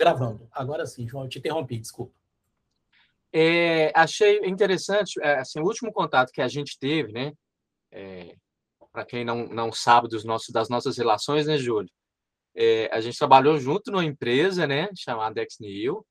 [0.00, 0.48] Gravando.
[0.50, 2.14] Agora sim, João, eu te interrompi, desculpa.
[3.30, 7.34] É, achei interessante, é, assim, o último contato que a gente teve, né?
[7.92, 8.34] É,
[8.90, 11.90] Para quem não, não sabe dos nossos, das nossas relações, né, Júlio?
[12.56, 16.02] É, a gente trabalhou junto numa empresa, né, chamada Exnil.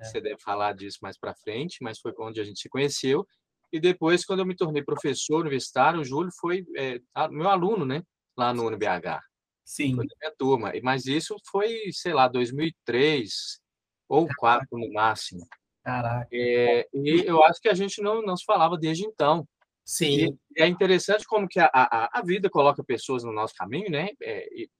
[0.00, 0.04] É.
[0.04, 3.24] Você deve falar disso mais para frente, mas foi onde a gente se conheceu.
[3.72, 6.98] E depois, quando eu me tornei professor universitário, o Júlio foi é,
[7.30, 8.02] meu aluno, né,
[8.36, 9.31] lá no UNBH.
[9.64, 9.96] Sim.
[9.96, 10.72] Foi da minha turma.
[10.82, 13.60] Mas isso foi, sei lá, 2003
[14.08, 15.46] ou 2004 no máximo.
[15.82, 16.28] Caraca.
[16.32, 19.46] É, e eu acho que a gente não, não se falava desde então.
[19.84, 20.38] Sim.
[20.56, 24.10] E é interessante como que a, a, a vida coloca pessoas no nosso caminho, né?
[24.22, 24.70] É, e,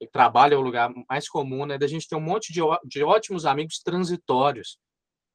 [0.00, 1.78] e trabalho é o lugar mais comum, né?
[1.78, 4.78] Da gente ter um monte de, de ótimos amigos transitórios.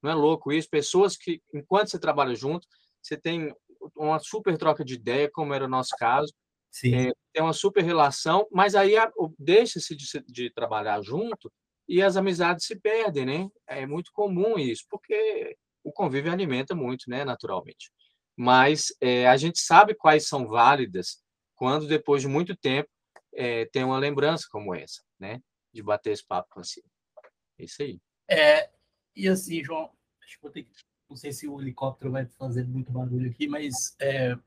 [0.01, 0.69] Não é louco isso?
[0.69, 2.67] Pessoas que, enquanto você trabalha junto,
[3.01, 3.53] você tem
[3.95, 6.31] uma super troca de ideia, como era o nosso caso.
[6.75, 6.93] Sim.
[6.93, 8.95] É, tem uma super relação, mas aí
[9.39, 11.49] deixa-se de, de trabalhar junto
[11.87, 13.49] e as amizades se perdem, né?
[13.65, 17.89] É muito comum isso, porque o convívio alimenta muito, né, naturalmente.
[18.35, 21.23] Mas é, a gente sabe quais são válidas
[21.55, 22.89] quando, depois de muito tempo,
[23.33, 25.39] é, tem uma lembrança como essa, né?
[25.73, 26.83] De bater esse papo com você.
[27.57, 28.01] É isso aí.
[28.29, 28.69] É,
[29.15, 30.73] e assim, João, acho que vou ter que,
[31.09, 34.37] não sei se o helicóptero vai fazer muito barulho aqui, mas é,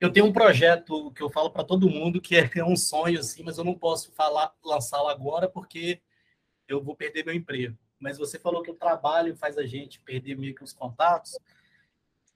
[0.00, 3.42] eu tenho um projeto que eu falo para todo mundo que é um sonho assim,
[3.42, 6.00] mas eu não posso falar lançá-lo agora porque
[6.66, 7.76] eu vou perder meu emprego.
[7.98, 11.36] Mas você falou que o trabalho faz a gente perder meio que os contatos.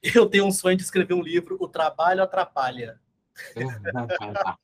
[0.03, 3.01] Eu tenho um sonho de escrever um livro, O Trabalho Atrapalha.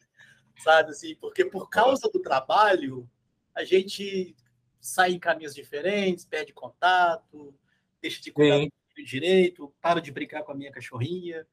[0.59, 3.09] Sabe assim, porque por causa do trabalho,
[3.55, 4.35] a gente
[4.81, 7.55] sai em caminhos diferentes, perde contato,
[8.03, 8.71] deixa de cuidar Sim.
[8.97, 11.47] do direito, para de brincar com a minha cachorrinha.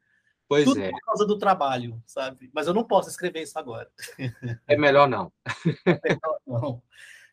[0.47, 0.91] Pois Tudo é.
[0.91, 2.51] por causa do trabalho, sabe?
[2.53, 3.89] Mas eu não posso escrever isso agora.
[4.67, 5.31] É melhor não.
[5.85, 6.83] É melhor não.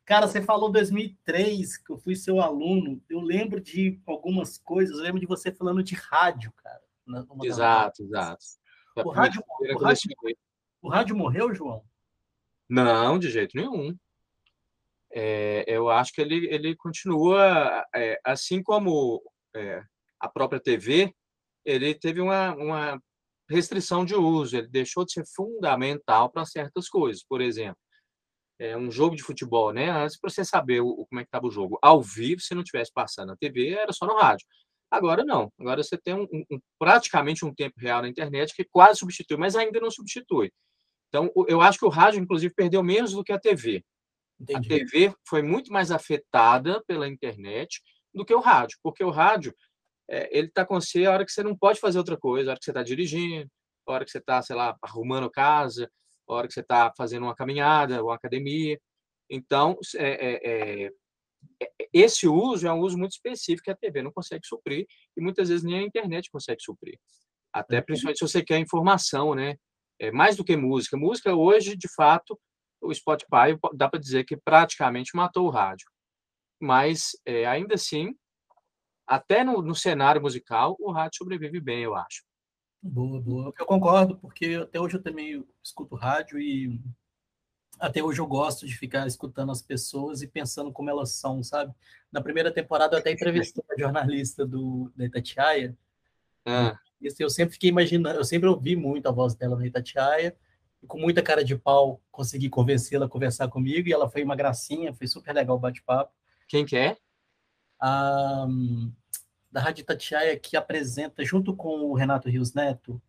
[0.04, 3.02] Cara, você falou 2003, que eu fui seu aluno.
[3.08, 4.96] Eu lembro de algumas coisas.
[4.96, 6.82] Eu lembro de você falando de rádio, cara.
[7.42, 8.44] Exato, exato.
[8.96, 10.10] O rádio, o, rádio,
[10.82, 11.84] o rádio morreu, João?
[12.68, 13.96] Não, de jeito nenhum.
[15.12, 19.22] É, eu acho que ele, ele continua, é, assim como
[19.54, 19.82] é,
[20.18, 21.14] a própria TV,
[21.64, 23.02] ele teve uma, uma
[23.48, 27.24] restrição de uso, ele deixou de ser fundamental para certas coisas.
[27.24, 27.78] Por exemplo,
[28.58, 29.90] é um jogo de futebol, né?
[29.90, 32.62] Antes, para você saber o, como é que estava o jogo ao vivo, se não
[32.62, 34.46] tivesse passando na TV, era só no rádio.
[34.90, 35.50] Agora não.
[35.58, 39.56] Agora você tem um, um, praticamente um tempo real na internet que quase substitui, mas
[39.56, 40.52] ainda não substitui.
[41.08, 43.84] Então, eu acho que o rádio, inclusive, perdeu menos do que a TV.
[44.40, 44.66] Entendi.
[44.66, 47.82] A TV foi muito mais afetada pela internet
[48.14, 49.54] do que o rádio, porque o rádio
[50.12, 52.52] é, ele está com você a hora que você não pode fazer outra coisa, a
[52.52, 53.50] hora que você está dirigindo,
[53.86, 55.90] a hora que você está, sei lá, arrumando casa,
[56.28, 58.78] a hora que você está fazendo uma caminhada, uma academia.
[59.30, 60.90] Então, é, é,
[61.92, 64.86] esse uso é um uso muito específico que a TV não consegue suprir
[65.16, 66.98] e muitas vezes nem a internet consegue suprir.
[67.50, 69.56] Até principalmente se você quer informação, né?
[69.98, 70.96] É, mais do que música.
[70.96, 72.38] Música hoje, de fato,
[72.82, 75.86] o Spotify dá para dizer que praticamente matou o rádio.
[76.60, 78.14] Mas é, ainda assim,
[79.12, 82.24] até no, no cenário musical, o rádio sobrevive bem, eu acho.
[82.82, 83.52] Boa, boa.
[83.58, 86.80] Eu concordo, porque até hoje eu também escuto rádio e
[87.78, 91.74] até hoje eu gosto de ficar escutando as pessoas e pensando como elas são, sabe?
[92.10, 95.76] Na primeira temporada eu até entrevistei a jornalista do, da Itatiaia.
[96.46, 96.78] Ah.
[96.98, 100.34] E assim, eu sempre fiquei imaginando, eu sempre ouvi muito a voz dela na Itatiaia,
[100.82, 104.34] e com muita cara de pau consegui convencê-la a conversar comigo, e ela foi uma
[104.34, 106.14] gracinha, foi super legal o bate-papo.
[106.48, 106.96] Quem que é?
[107.78, 108.46] A,
[109.52, 113.00] da Rádio Tatiaia que apresenta junto com o Renato Rios Neto.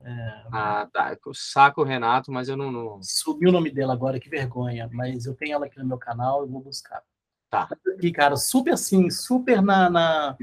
[0.00, 0.42] É...
[0.52, 1.18] Ah, tá.
[1.24, 3.02] Eu saco o Renato, mas eu não, não.
[3.02, 4.88] Subiu o nome dela agora, que vergonha.
[4.92, 7.02] Mas eu tenho ela aqui no meu canal, eu vou buscar.
[7.50, 7.68] Tá.
[7.94, 10.36] Aqui, cara, super assim, super na, na,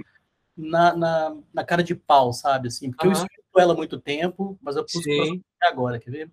[0.57, 2.67] na, na, na cara de pau, sabe?
[2.67, 3.13] Assim, porque uhum.
[3.13, 5.03] eu escuto ela há muito tempo, mas eu pus
[5.61, 6.31] agora, quer ver?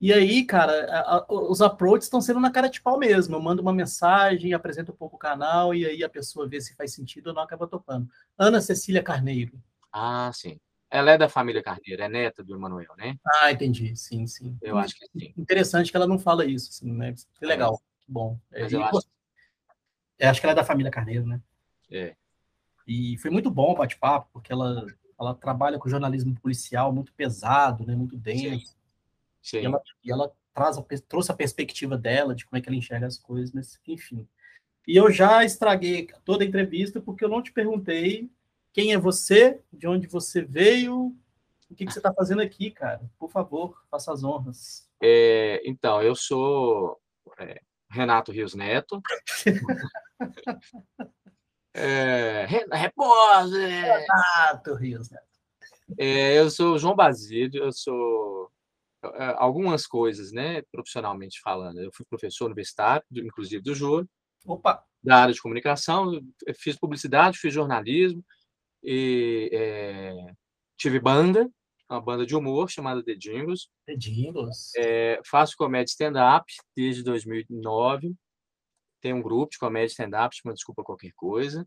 [0.00, 3.34] E aí, cara, a, a, os approaches estão sendo na cara de pau mesmo.
[3.34, 6.74] Eu mando uma mensagem, apresento um pouco o canal, e aí a pessoa vê se
[6.76, 8.08] faz sentido ou não, acaba topando.
[8.36, 9.60] Ana Cecília Carneiro.
[9.92, 10.60] Ah, sim.
[10.90, 13.18] Ela é da família Carneiro, é neta do Emanuel, né?
[13.26, 13.94] Ah, entendi.
[13.96, 14.56] Sim, sim.
[14.62, 15.34] Eu acho que sim.
[15.36, 17.12] Interessante que ela não fala isso, assim, né?
[17.34, 17.48] Que é.
[17.48, 17.74] legal.
[17.74, 18.04] É.
[18.06, 18.38] Que bom.
[18.50, 19.08] Mas eu acho...
[20.18, 21.40] É, acho que ela é da família Carneiro, né?
[21.90, 22.14] É.
[22.86, 24.86] E foi muito bom o bate-papo, porque ela,
[25.20, 27.94] ela trabalha com jornalismo policial muito pesado, né?
[27.94, 28.66] Muito denso.
[28.66, 28.77] Sim.
[29.48, 29.60] Sim.
[29.60, 32.76] E ela, e ela traz a, trouxe a perspectiva dela, de como é que ela
[32.76, 34.28] enxerga as coisas, mas enfim.
[34.86, 38.30] E eu já estraguei toda a entrevista porque eu não te perguntei
[38.72, 41.16] quem é você, de onde você veio,
[41.70, 43.00] o que, que você está fazendo aqui, cara.
[43.18, 44.86] Por favor, faça as honras.
[45.02, 47.00] É, então, eu sou
[47.38, 47.60] é,
[47.90, 49.00] Renato Rios Neto.
[51.74, 54.06] é, repórter!
[54.06, 55.26] Renato Rios Neto.
[55.96, 58.50] É, eu sou João Basílio, eu sou
[59.36, 61.80] algumas coisas, né, profissionalmente falando.
[61.80, 64.08] Eu fui professor universitário, inclusive do Júlio.
[64.46, 64.82] Opa!
[65.02, 66.20] Da área de comunicação,
[66.56, 68.24] fiz publicidade, fiz jornalismo,
[68.82, 70.32] e é,
[70.76, 71.50] tive banda,
[71.88, 73.68] uma banda de humor chamada The Jingles.
[73.86, 74.72] The Jingles.
[74.76, 78.14] É, faço comédia stand-up desde 2009.
[79.00, 81.66] Tenho um grupo de comédia stand-up, chama Desculpa Qualquer Coisa.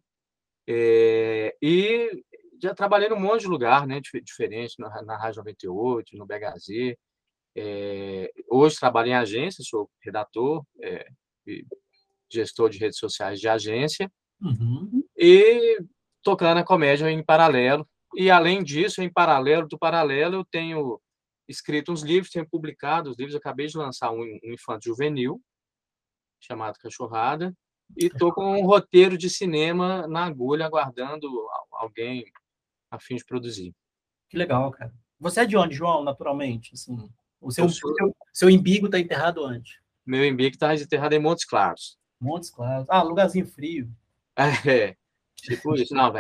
[0.68, 2.24] É, e
[2.62, 6.96] já trabalhei num monte de lugar, né, diferente, na, na Rádio 98, no BHZ.
[7.56, 11.06] É, hoje trabalho em agência, sou redator é,
[11.46, 11.66] e
[12.32, 14.12] gestor de redes sociais de agência.
[14.42, 15.04] Uhum.
[15.18, 15.80] E
[16.24, 17.88] tocando a comédia em paralelo.
[18.16, 21.00] E, além disso, em paralelo do paralelo, eu tenho
[21.48, 23.34] escrito uns livros, tenho publicado os livros.
[23.34, 25.42] Eu acabei de lançar um, um infante juvenil,
[26.40, 27.54] chamado Cachorrada,
[27.98, 31.28] e estou com um roteiro de cinema na agulha, aguardando
[31.72, 32.26] alguém
[32.90, 33.74] a fim de produzir.
[34.30, 34.94] Que legal, cara.
[35.20, 36.74] Você é de onde, João, naturalmente?
[36.74, 37.10] Assim,
[37.42, 37.94] o seu, sou...
[37.96, 39.82] seu, seu imbigo está enterrado onde?
[40.06, 41.98] Meu imbigo está enterrado em Montes Claros.
[42.20, 42.88] Montes Claros.
[42.90, 43.90] Ah, lugarzinho frio.
[44.36, 44.96] É,
[45.42, 45.94] Tipo isso.
[45.94, 46.14] Não,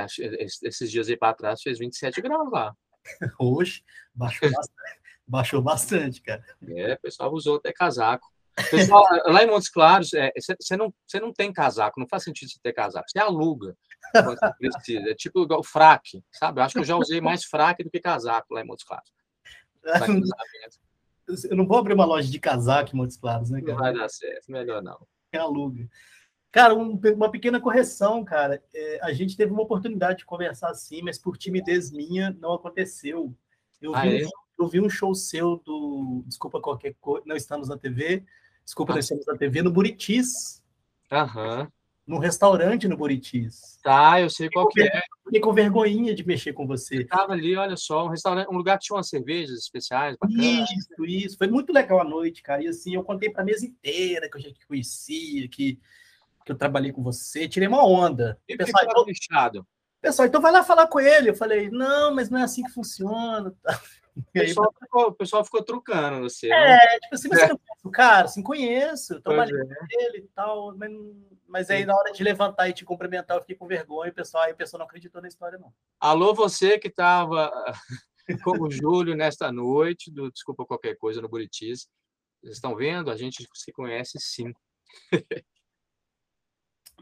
[0.63, 2.75] esses dias aí para trás fez 27 graus lá.
[3.39, 3.83] Hoje,
[4.13, 6.43] baixou bastante, baixou bastante, cara.
[6.69, 8.27] É, o pessoal usou até casaco.
[8.69, 12.59] Pessoal, lá em Montes Claros, você é, não, não tem casaco, não faz sentido você
[12.61, 13.09] ter casaco.
[13.09, 13.77] Você aluga
[14.11, 15.11] quando você precisa.
[15.11, 16.59] É tipo o fraque, sabe?
[16.59, 19.11] Eu acho que eu já usei mais fraque do que casaco lá em Montes Claros.
[21.49, 23.73] Eu não vou abrir uma loja de casaco em Montes Claros, né, cara?
[23.73, 25.05] Não vai dar certo, melhor não.
[25.31, 25.87] É aluga.
[26.51, 28.61] Cara, um, uma pequena correção, cara.
[28.73, 33.33] É, a gente teve uma oportunidade de conversar assim, mas por timidez minha não aconteceu.
[33.81, 34.25] Eu, ah, vi, é?
[34.25, 34.29] um,
[34.59, 38.25] eu vi um show seu do Desculpa Qualquer Coisa, Não Estamos na TV.
[38.65, 38.95] Desculpa, ah.
[38.95, 40.61] Não Estamos na TV, no Buritis.
[41.09, 41.71] Aham.
[42.05, 43.79] Num restaurante no Buritis.
[43.83, 45.01] Tá, eu sei qual que é.
[45.23, 46.97] Fiquei com vergonhinha de mexer com você.
[46.97, 50.17] Você tava ali, olha só, um restaurante, um lugar que tinha umas cervejas especiais.
[50.19, 50.43] Bacana.
[50.43, 51.37] Isso, isso.
[51.37, 52.63] Foi muito legal a noite, cara.
[52.63, 55.79] E assim, eu contei pra mesa inteira que eu já conhecia, que
[56.45, 58.39] que eu trabalhei com você, tirei uma onda.
[58.47, 59.67] E pessoal, então, fechado.
[60.01, 61.29] pessoal, então vai lá falar com ele.
[61.29, 63.53] Eu falei, não, mas não é assim que funciona.
[64.13, 66.51] O pessoal, ficou, o pessoal ficou trucando você.
[66.51, 66.99] É, não?
[66.99, 67.41] tipo assim, mas é.
[67.43, 68.25] você não conhece o cara?
[68.25, 69.63] Assim, conheço, eu trabalhei é.
[69.63, 70.91] com ele e tal, mas,
[71.51, 74.45] mas aí na hora de levantar e te cumprimentar, eu fiquei com vergonha, o pessoal,
[74.45, 75.73] aí o pessoal não acreditou na história, não.
[75.99, 77.51] Alô, você que estava
[78.43, 81.89] com o Júlio nesta noite, do Desculpa Qualquer Coisa no Buritis.
[82.41, 83.11] Vocês estão vendo?
[83.11, 84.53] A gente se conhece sim.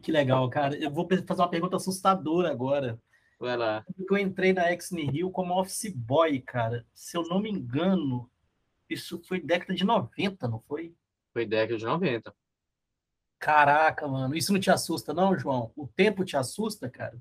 [0.02, 0.78] Que legal, cara.
[0.78, 2.98] Eu vou fazer uma pergunta assustadora agora.
[3.38, 3.84] Vai lá.
[4.10, 6.86] Eu entrei na Ex Rio como office boy, cara.
[6.94, 8.32] Se eu não me engano,
[8.90, 10.96] isso foi década de 90, não foi?
[11.34, 12.34] Foi década de 90.
[13.40, 14.36] Caraca, mano.
[14.36, 15.72] Isso não te assusta, não, João?
[15.76, 17.18] O tempo te assusta, cara?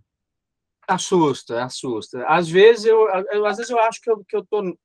[0.86, 2.26] Assusta, assusta.
[2.26, 4.76] Às vezes eu, eu às vezes eu acho que eu, que eu tô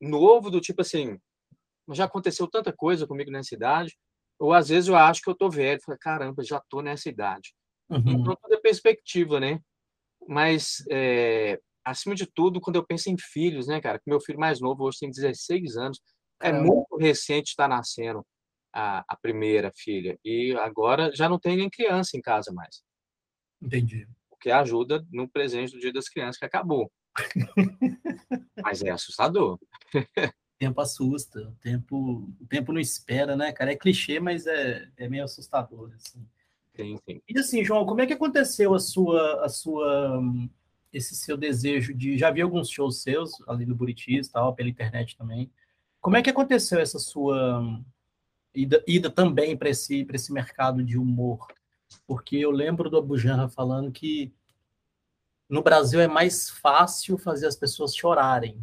[0.00, 1.18] novo, do tipo assim,
[1.92, 3.96] já aconteceu tanta coisa comigo nessa idade
[4.38, 7.54] ou às vezes eu acho que eu tô velho, falo, caramba, já tô nessa idade.
[7.88, 8.02] Uhum.
[8.06, 9.60] Então, toda perspectiva, né?
[10.26, 14.00] Mas, é, acima de tudo, quando eu penso em filhos, né, cara?
[14.06, 16.00] Meu filho mais novo hoje tem 16 anos.
[16.42, 16.48] É.
[16.48, 18.26] É muito recente estar nascendo
[18.74, 20.18] a, a primeira filha.
[20.24, 22.82] E agora já não tem nem criança em casa mais.
[23.62, 24.08] Entendi.
[24.30, 26.90] O que ajuda no presente do Dia das Crianças, que acabou.
[28.62, 29.58] Mas é assustador.
[30.58, 33.72] tempo assusta, o tempo, o tempo não espera, né, cara?
[33.72, 36.24] É clichê, mas é, é meio assustador, assim.
[36.76, 37.20] Sim, sim.
[37.28, 40.22] E assim, João, como é que aconteceu a sua, a sua,
[40.92, 45.16] esse seu desejo de, já vi alguns shows seus ali no Buritis, tal, pela internet
[45.16, 45.50] também.
[46.00, 47.84] Como é que aconteceu essa sua
[48.54, 51.46] ida, ida também para esse, esse mercado de humor?
[52.06, 54.32] Porque eu lembro do Abujanra falando que
[55.48, 58.60] no Brasil é mais fácil fazer as pessoas chorarem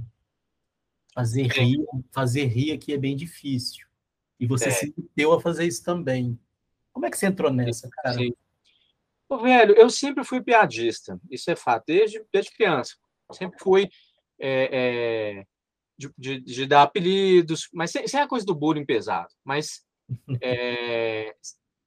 [1.14, 1.64] Fazer é.
[1.64, 3.86] rir, fazer rir aqui é bem difícil.
[4.40, 4.72] E você é.
[4.72, 6.40] se deu a fazer isso também.
[6.94, 8.16] Como é que você entrou nessa, cara?
[8.16, 8.34] Sim.
[9.30, 12.96] Ô, velho, eu sempre fui piadista, isso é fato, desde, desde criança.
[13.32, 13.90] Sempre fui
[14.38, 14.70] é,
[15.40, 15.48] é,
[16.02, 19.30] de, de, de, dar apelidos, mas sem, sem, a coisa do bullying pesado.
[19.44, 19.84] Mas
[20.42, 21.36] é,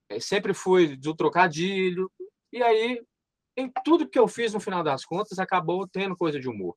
[0.09, 2.09] é, sempre fui do trocadilho.
[2.53, 3.01] E aí,
[3.57, 6.75] em tudo que eu fiz, no final das contas, acabou tendo coisa de humor.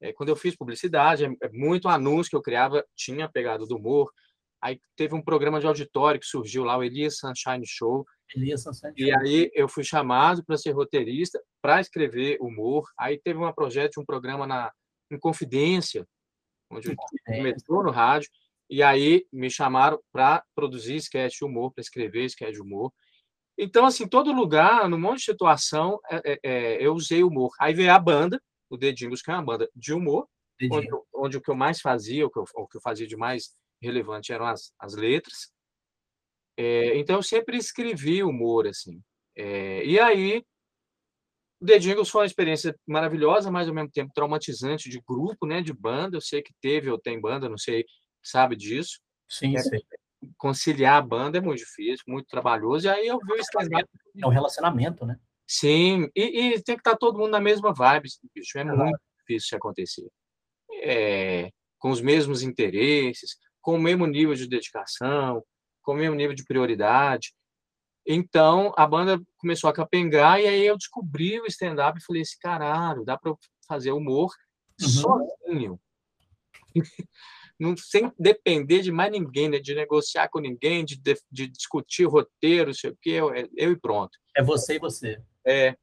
[0.00, 3.76] É, quando eu fiz publicidade, é, é muito anúncio que eu criava tinha pegado do
[3.76, 4.10] humor.
[4.60, 8.04] Aí teve um programa de auditório que surgiu lá, o Elias Sunshine Show.
[8.34, 9.20] Elias Sunshine e Show.
[9.20, 12.90] aí eu fui chamado para ser roteirista, para escrever humor.
[12.98, 14.72] Aí teve um projeto, um programa na
[15.10, 16.06] em Confidência,
[16.78, 18.30] onde começou no rádio.
[18.68, 22.92] E aí me chamaram para produzir sketch de humor, para escrever sketch de humor.
[23.56, 27.52] Então, assim, todo lugar, num monte de situação, é, é, é eu usei humor.
[27.60, 30.26] Aí veio a banda, o Dedingos, que é uma banda de humor,
[30.70, 33.16] onde, onde, o que eu mais fazia, o que eu, o que eu fazia de
[33.16, 35.52] mais relevante eram as, as letras.
[36.56, 39.00] É, então, eu sempre escrevi humor, assim.
[39.36, 40.44] É, e aí,
[41.64, 45.62] o The Jingles foi uma experiência maravilhosa, mas ao mesmo tempo traumatizante de grupo, né,
[45.62, 46.18] de banda.
[46.18, 47.86] Eu sei que teve ou tem banda, não sei,
[48.22, 49.00] sabe disso.
[49.26, 49.80] Sim, é, sim.
[50.36, 52.86] Conciliar a banda é muito difícil, muito trabalhoso.
[52.86, 53.68] E aí eu vi o stand
[54.16, 55.18] É um relacionamento, né?
[55.46, 58.58] Sim, e, e, tem que estar todo mundo na mesma vibe, bicho.
[58.58, 60.08] É muito difícil isso acontecer.
[60.82, 65.42] É, com os mesmos interesses, com o mesmo nível de dedicação,
[65.82, 67.32] com o mesmo nível de prioridade.
[68.06, 72.36] Então, a banda começou a capengar e aí eu descobri o stand-up e falei assim,
[72.40, 73.34] caralho, dá para
[73.66, 74.30] fazer humor
[74.80, 74.88] uhum.
[74.88, 75.80] sozinho.
[77.58, 79.58] Não, sem depender de mais ninguém, né?
[79.58, 83.76] de negociar com ninguém, de, de, de discutir roteiro, sei o quê, eu, eu, e
[83.76, 84.18] pronto.
[84.36, 85.18] É você e você.
[85.46, 85.76] É.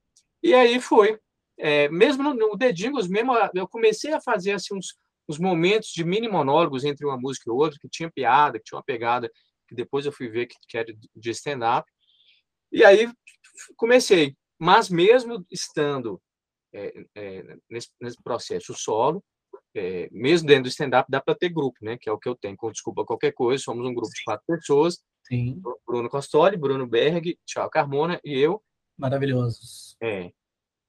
[0.44, 1.18] E aí foi.
[1.58, 4.98] É, mesmo no, no Dedingos, mesmo, eu comecei a fazer assim, uns,
[5.30, 8.78] uns momentos de mini monólogos entre uma música e outra, que tinha piada, que tinha
[8.78, 9.32] uma pegada,
[9.68, 11.90] que depois eu fui ver que, que era de stand-up.
[12.72, 13.12] E aí
[13.76, 14.36] comecei.
[14.60, 16.22] Mas mesmo estando
[16.74, 19.24] é, é, nesse, nesse, processo solo,
[19.76, 21.98] é, mesmo dentro do stand-up, dá para ter grupo, né?
[22.00, 22.56] Que é o que eu tenho.
[22.56, 25.00] Com desculpa qualquer coisa, somos um grupo de quatro pessoas.
[25.28, 25.62] Sim.
[25.86, 28.62] Bruno Costoli, Bruno Berg, Tchau Carmona e eu.
[28.98, 29.96] Maravilhosos.
[30.02, 30.32] É.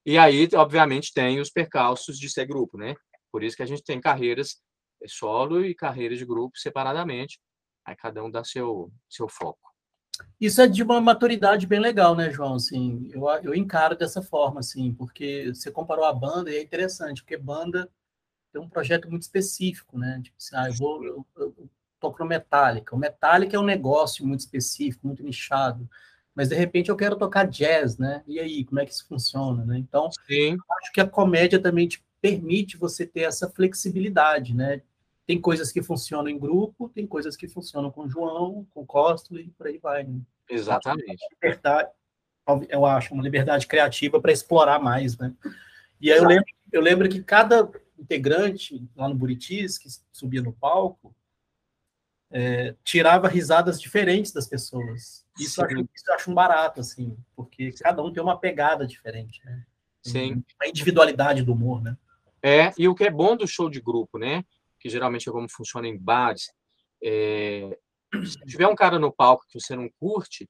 [0.05, 2.95] E aí, obviamente, tem os percalços de ser grupo, né?
[3.31, 4.61] Por isso que a gente tem carreiras
[5.07, 7.39] solo e carreiras de grupo separadamente.
[7.85, 9.72] Aí cada um dá seu, seu foco.
[10.39, 12.55] Isso é de uma maturidade bem legal, né, João?
[12.55, 17.23] Assim, eu, eu encaro dessa forma, assim, porque você comparou a banda e é interessante,
[17.23, 17.89] porque banda
[18.51, 20.21] tem um projeto muito específico, né?
[20.23, 22.95] Tipo assim, ah, eu vou, eu, eu toco no Metallica.
[22.95, 25.89] O Metallica é um negócio muito específico, muito nichado,
[26.35, 28.23] mas de repente eu quero tocar jazz, né?
[28.27, 29.77] E aí, como é que isso funciona, né?
[29.77, 30.09] Então,
[30.81, 34.81] acho que a comédia também te permite você ter essa flexibilidade, né?
[35.25, 38.85] Tem coisas que funcionam em grupo, tem coisas que funcionam com o João, com o
[38.85, 40.03] Costa e por aí vai.
[40.03, 40.19] Né?
[40.49, 41.25] Exatamente.
[41.31, 41.89] Liberdade,
[42.69, 45.33] eu acho, uma liberdade criativa para explorar mais, né?
[46.01, 50.51] E aí eu lembro, eu lembro que cada integrante lá no Buritis, que subia no
[50.51, 51.15] palco,
[52.29, 55.25] é, tirava risadas diferentes das pessoas.
[55.39, 58.85] Isso eu, acho, isso eu acho um barato, assim, porque cada um tem uma pegada
[58.85, 59.63] diferente, né?
[60.01, 60.43] Sim.
[60.61, 61.95] A individualidade do humor, né?
[62.41, 64.43] É, e o que é bom do show de grupo, né?
[64.83, 66.51] Que geralmente é como funciona em bares,
[67.01, 67.79] é,
[68.25, 70.47] se tiver um cara no palco que você não curte,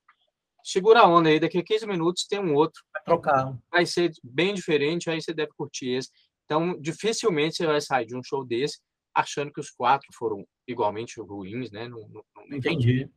[0.64, 2.82] segura a onda aí, daqui a 15 minutos tem um outro.
[2.92, 3.56] Vai trocar.
[3.72, 6.10] Vai ser bem diferente, aí você deve curtir esse.
[6.46, 8.80] Então, dificilmente você vai sair de um show desse
[9.14, 11.88] achando que os quatro foram igualmente ruins, né?
[11.88, 12.58] Não, não, não...
[12.58, 13.08] Entendi.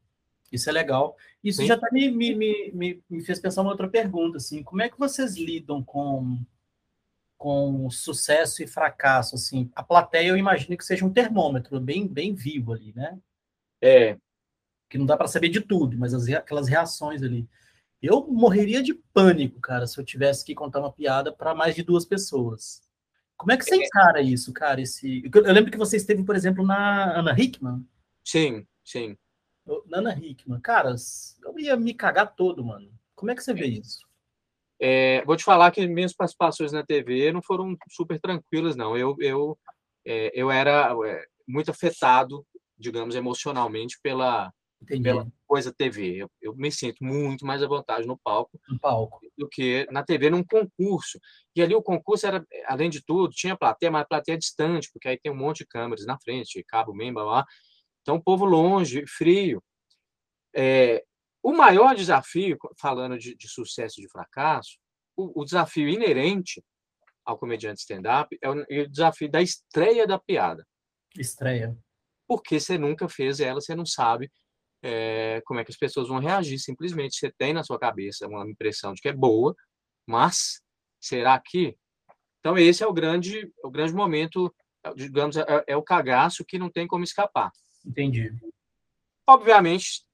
[0.52, 1.16] Isso é legal.
[1.42, 1.66] Isso Sim.
[1.66, 4.98] já tá me, me, me, me fez pensar uma outra pergunta, assim, como é que
[4.98, 6.38] vocês lidam com
[7.36, 12.34] com sucesso e fracasso, assim, a plateia eu imagino que seja um termômetro bem, bem
[12.34, 13.18] vivo ali, né?
[13.80, 14.16] É.
[14.88, 17.48] Que não dá para saber de tudo, mas as, aquelas reações ali.
[18.00, 21.82] Eu morreria de pânico, cara, se eu tivesse que contar uma piada para mais de
[21.82, 22.82] duas pessoas.
[23.36, 23.84] Como é que você é.
[23.84, 24.80] encara isso, cara?
[24.80, 25.22] Esse...
[25.32, 27.86] Eu lembro que você esteve, por exemplo, na Ana Hickman.
[28.24, 29.16] Sim, sim.
[29.86, 30.60] Na Ana Hickman.
[30.60, 30.94] Cara,
[31.42, 32.90] eu ia me cagar todo, mano.
[33.14, 34.06] Como é que você vê isso?
[34.80, 38.96] É, vou te falar que minhas participações na TV não foram super tranquilas, não.
[38.96, 39.58] Eu, eu,
[40.04, 42.46] é, eu era é, muito afetado,
[42.78, 44.52] digamos, emocionalmente pela,
[44.86, 46.16] pela coisa TV.
[46.16, 50.02] Eu, eu, me sinto muito mais à vontade no palco, no palco do que na
[50.02, 51.18] TV, num concurso.
[51.54, 55.18] E ali o concurso era, além de tudo, tinha plateia, mas plateia distante, porque aí
[55.18, 57.44] tem um monte de câmeras na frente, cabo, membro lá.
[58.02, 59.62] Então, povo longe, frio.
[60.54, 61.02] É,
[61.42, 64.78] o maior desafio, falando de, de sucesso e de fracasso,
[65.16, 66.62] o, o, desafio inerente
[67.24, 70.66] ao comediante stand-up é o, é o, desafio da estreia da piada.
[71.16, 71.76] Estreia.
[72.26, 74.30] Porque você nunca fez ela, você não sabe
[74.82, 76.58] é, como é que as pessoas vão reagir.
[76.58, 79.54] Simplesmente você tem na sua cabeça uma impressão de que é boa,
[80.06, 80.60] mas
[81.00, 81.76] será que?
[82.40, 84.54] Então esse é o grande, o grande momento,
[84.94, 87.50] digamos, é, é o cagaço que não tem como escapar.
[87.84, 88.32] Entendi.
[89.26, 90.04] Obviamente,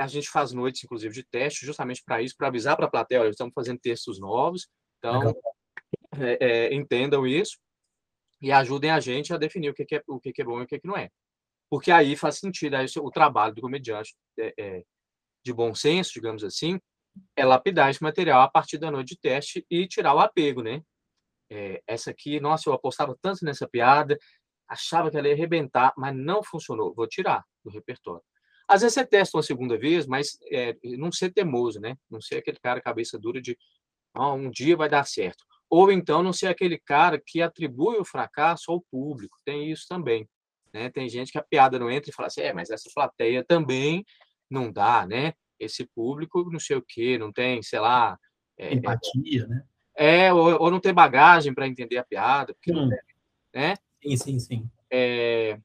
[0.00, 3.20] a gente faz noites, inclusive, de teste, justamente para isso, para avisar para a plateia,
[3.20, 5.34] olha, estamos fazendo textos novos, então
[6.18, 7.58] é, é, entendam isso
[8.40, 10.60] e ajudem a gente a definir o que, que é, o que, que é bom
[10.60, 11.10] e o que, que não é.
[11.68, 14.84] Porque aí faz sentido, aí o trabalho do comediante é, é,
[15.44, 16.80] de bom senso, digamos assim,
[17.36, 20.82] é lapidar esse material a partir da noite de teste e tirar o apego, né?
[21.50, 24.16] É, essa aqui, nossa, eu apostava tanto nessa piada,
[24.68, 28.22] achava que ela ia arrebentar, mas não funcionou, vou tirar do repertório.
[28.70, 31.96] Às vezes você testa uma segunda vez, mas é, não ser temoso, né?
[32.08, 33.58] Não ser aquele cara cabeça dura de
[34.16, 35.44] um dia vai dar certo.
[35.68, 39.36] Ou então não ser aquele cara que atribui o fracasso ao público.
[39.44, 40.28] Tem isso também.
[40.72, 40.88] Né?
[40.88, 44.04] Tem gente que a piada não entra e fala assim, é, mas essa plateia também
[44.48, 45.32] não dá, né?
[45.58, 48.16] Esse público não sei o quê, não tem, sei lá...
[48.56, 49.64] É, Empatia, é, né?
[49.96, 52.82] É, ou, ou, não tem bagagem para entender a piada, porque hum.
[52.82, 52.98] não tem,
[53.52, 53.74] né?
[54.00, 54.70] Sim, sim, sim.
[54.88, 55.58] É,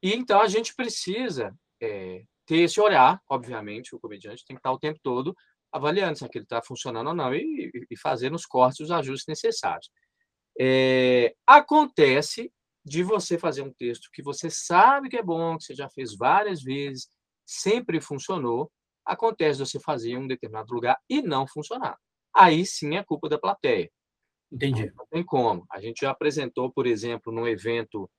[0.00, 4.72] e então a gente precisa é, ter esse olhar, obviamente, o comediante tem que estar
[4.72, 5.36] o tempo todo
[5.70, 9.90] avaliando se aquilo está funcionando ou não e, e fazendo os cortes, os ajustes necessários.
[10.58, 12.50] É, acontece
[12.84, 16.16] de você fazer um texto que você sabe que é bom, que você já fez
[16.16, 17.08] várias vezes,
[17.46, 18.70] sempre funcionou,
[19.04, 21.98] acontece de você fazer em um determinado lugar e não funcionar.
[22.34, 23.90] Aí sim é culpa da plateia.
[24.50, 24.90] Entendi.
[24.96, 25.66] Não tem como.
[25.70, 28.10] A gente já apresentou, por exemplo, num evento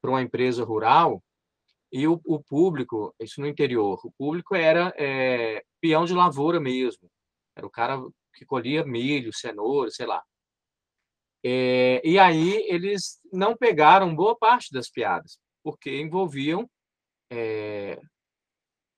[0.00, 1.22] para uma empresa rural,
[1.92, 7.10] e o, o, público, isso no interior, o público era é, peão de lavoura mesmo.
[7.56, 8.00] Era o cara
[8.34, 10.22] que colhia milho, cenoura, sei lá.
[11.44, 16.68] É, e aí eles não pegaram boa parte das piadas, porque envolviam
[17.30, 18.00] é,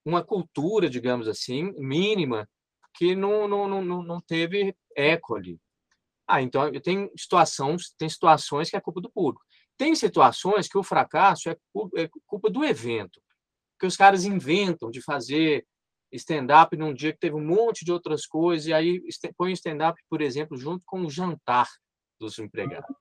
[0.05, 2.49] uma cultura, digamos assim, mínima,
[2.95, 5.59] que não, não, não, não teve eco ali.
[6.27, 9.45] Ah, então tem situações, tem situações que é culpa do público.
[9.77, 11.57] Tem situações que o fracasso é,
[11.97, 13.21] é culpa do evento,
[13.79, 15.67] que os caras inventam de fazer
[16.13, 19.03] stand-up num dia que teve um monte de outras coisas, e aí
[19.37, 21.69] põe stand-up, por exemplo, junto com o jantar
[22.21, 22.95] dos empregados.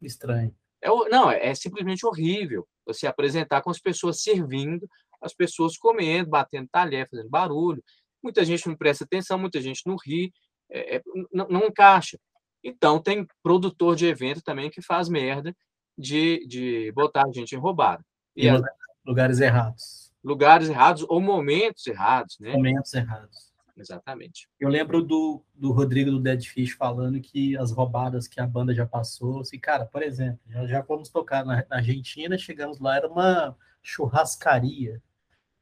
[0.00, 0.54] Estranho.
[0.82, 4.88] É, não, é, é simplesmente horrível você apresentar com as pessoas servindo,
[5.20, 7.82] as pessoas comendo, batendo talher, fazendo barulho.
[8.22, 10.32] Muita gente não presta atenção, muita gente não ri,
[10.70, 12.18] é, é, não, não encaixa.
[12.62, 15.54] Então, tem produtor de evento também que faz merda
[16.00, 18.04] de, de botar a gente em roubada.
[18.36, 18.62] E, e
[19.06, 20.12] lugares errados.
[20.22, 22.52] Lugares errados ou momentos errados, né?
[22.52, 23.50] Momentos errados.
[23.80, 24.48] Exatamente.
[24.58, 28.74] Eu lembro do, do Rodrigo do Dead Fish falando que as roubadas que a banda
[28.74, 32.96] já passou, assim, cara, por exemplo, já, já fomos tocar na, na Argentina, chegamos lá,
[32.96, 35.02] era uma churrascaria.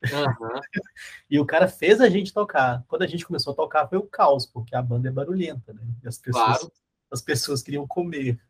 [0.03, 0.61] Uhum.
[1.31, 2.85] e o cara fez a gente tocar.
[2.89, 5.83] Quando a gente começou a tocar, foi o caos, porque a banda é barulhenta, né?
[6.03, 6.73] E as pessoas, claro.
[7.13, 8.41] as pessoas queriam comer.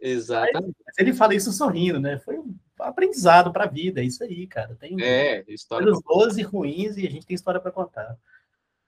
[0.00, 0.76] Exatamente.
[0.84, 2.18] Mas ele fala isso sorrindo, né?
[2.18, 4.74] Foi um aprendizado para a vida, é isso aí, cara.
[4.74, 8.16] Tem é, história coisas boas e ruins e a gente tem história para contar.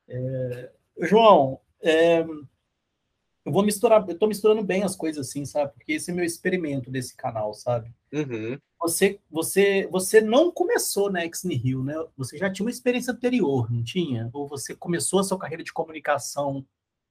[0.08, 0.70] É...
[1.02, 2.20] João, é...
[2.20, 5.72] eu vou misturar, eu tô misturando bem as coisas assim, sabe?
[5.72, 7.92] Porque esse é meu experimento desse canal, sabe?
[8.12, 8.58] Uhum.
[8.80, 11.94] Você, você, você não começou na Ex Nihil, né?
[12.16, 14.30] Você já tinha uma experiência anterior, não tinha?
[14.32, 16.64] Ou você começou a sua carreira de comunicação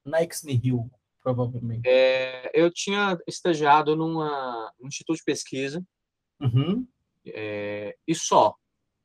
[0.05, 0.89] na Ex Nihil?
[1.33, 1.81] Provavelmente?
[1.85, 5.83] É, eu tinha estagiado numa, num instituto de pesquisa,
[6.39, 6.87] uhum.
[7.25, 8.55] é, e só,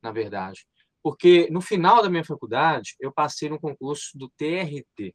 [0.01, 0.65] na verdade.
[1.03, 5.13] Porque no final da minha faculdade, eu passei no concurso do TRT.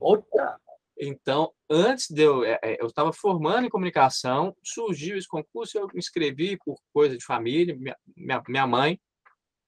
[0.00, 0.58] Outra!
[0.98, 2.42] Então, antes de eu.
[2.42, 7.16] É, é, eu estava formando em comunicação, surgiu esse concurso, eu me inscrevi por coisa
[7.16, 8.98] de família, minha, minha, minha mãe,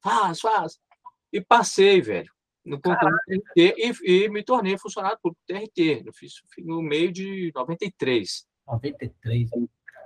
[0.02, 0.78] faz, faz.
[1.32, 2.32] E passei, velho
[2.64, 6.02] no concurso TRT e, e, me tornei funcionário público TRT.
[6.06, 8.46] Eu fiz no meio de 93.
[8.66, 9.50] 93.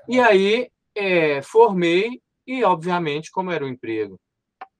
[0.08, 4.18] E aí é, formei e, obviamente, como era um emprego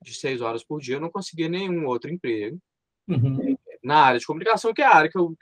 [0.02, 2.58] de seis horas por dia, eu não conseguia nenhum outro emprego
[3.08, 3.56] uhum.
[3.82, 5.35] na área de comunicação, que é a área que eu,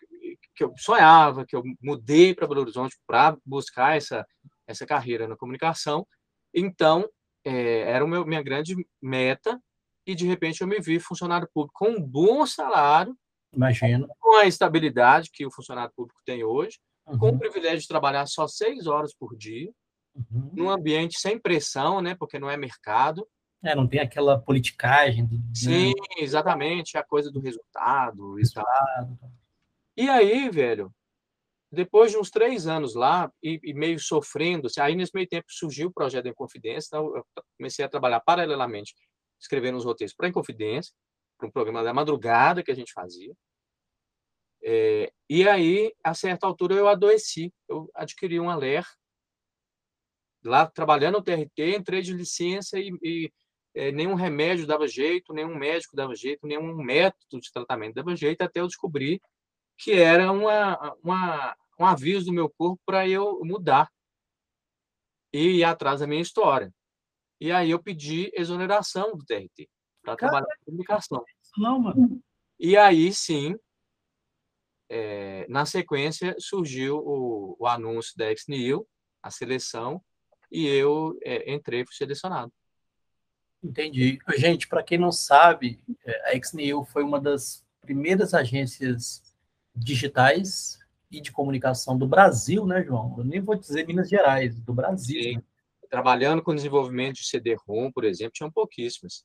[0.54, 4.26] que eu sonhava, que eu mudei para Belo Horizonte para buscar essa,
[4.66, 6.06] essa carreira na comunicação.
[6.54, 7.08] Então,
[7.44, 9.58] é, era a minha grande meta
[10.10, 13.16] e de repente eu me vi funcionário público com um bom salário,
[13.52, 17.18] imagino, com a estabilidade que o funcionário público tem hoje, uhum.
[17.18, 19.70] com o privilégio de trabalhar só seis horas por dia,
[20.14, 20.50] uhum.
[20.52, 23.26] num ambiente sem pressão, né, porque não é mercado.
[23.62, 25.26] É, não tem aquela politicagem.
[25.26, 25.42] Do, né?
[25.54, 28.34] Sim, exatamente, a coisa do resultado.
[28.34, 29.18] resultado.
[29.96, 30.92] E aí, velho,
[31.70, 35.46] depois de uns três anos lá, e, e, meio sofrendo, assim, aí nesse meio tempo
[35.48, 37.24] surgiu o projeto em Confidência, então eu
[37.56, 38.94] comecei a trabalhar paralelamente
[39.40, 40.94] escrevendo os roteiros para Inconfidência,
[41.38, 43.35] para um programa da madrugada que a gente fazia.
[44.62, 47.53] É, e aí, a certa altura, eu adoeci.
[47.68, 48.85] Eu adquiri um aler
[50.44, 53.33] lá trabalhando no TRT, entrei de licença e, e
[53.74, 58.42] é, nenhum remédio dava jeito, nenhum médico dava jeito, nenhum método de tratamento dava jeito,
[58.42, 59.20] até eu descobri
[59.79, 63.90] que era uma, uma, um aviso do meu corpo para eu mudar
[65.33, 66.72] e ir atrás da minha história.
[67.40, 69.68] E aí eu pedi exoneração do TRT
[70.03, 71.24] para trabalhar com publicação.
[71.57, 72.20] Não, mano.
[72.59, 73.57] E aí sim,
[74.88, 78.87] é, na sequência surgiu o, o anúncio da XNIL,
[79.22, 80.03] a seleção,
[80.50, 82.53] e eu é, entrei fui selecionado.
[83.62, 84.18] Entendi.
[84.37, 89.22] Gente, para quem não sabe, é, a XNEU foi uma das primeiras agências
[89.74, 90.79] digitais
[91.11, 93.14] e de comunicação do Brasil, né, João?
[93.18, 95.37] Eu nem vou dizer Minas Gerais, do Brasil.
[95.37, 95.42] Né?
[95.90, 99.24] Trabalhando com desenvolvimento de CD-ROM, por exemplo, tinham pouquíssimas.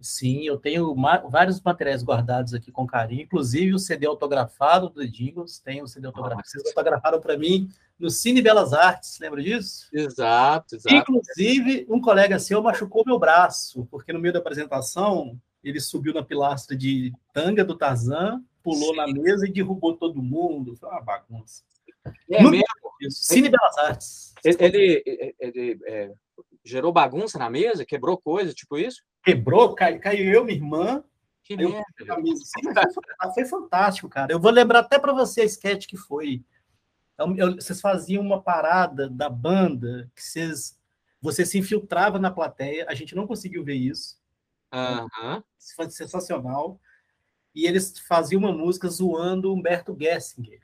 [0.00, 0.94] Sim, eu tenho
[1.28, 6.06] vários materiais guardados aqui com carinho, inclusive o CD autografado do Jingles, tem o CD
[6.06, 6.46] autografado.
[6.46, 7.68] Vocês autografaram para mim
[7.98, 9.88] no Cine Belas Artes, lembra disso?
[9.92, 10.94] Exato, exato.
[10.94, 16.22] Inclusive, um colega seu machucou meu braço, porque no meio da apresentação ele subiu na
[16.22, 18.96] pilastra de tanga do Tarzan, pulou Sim.
[18.96, 20.76] na mesa e derrubou todo mundo.
[20.76, 21.64] Foi uma bagunça.
[22.30, 22.64] É no mesmo?
[23.10, 24.34] Cine Belas Artes.
[24.44, 26.12] Ele, ele, ele é,
[26.64, 29.02] gerou bagunça na mesa, quebrou coisa, tipo isso?
[29.28, 31.04] quebrou, caiu, caiu eu, minha irmã.
[31.42, 31.70] Que eu,
[33.34, 34.30] foi, fantástico, cara.
[34.32, 36.42] Eu vou lembrar até para você a sketch que foi.
[37.16, 40.78] Eu, eu, vocês faziam uma parada da banda que vocês,
[41.20, 44.18] você se infiltrava na plateia, a gente não conseguiu ver isso.
[44.72, 45.42] Uhum.
[45.58, 46.78] Isso foi sensacional.
[47.54, 50.60] E eles faziam uma música zoando Humberto Gessinger.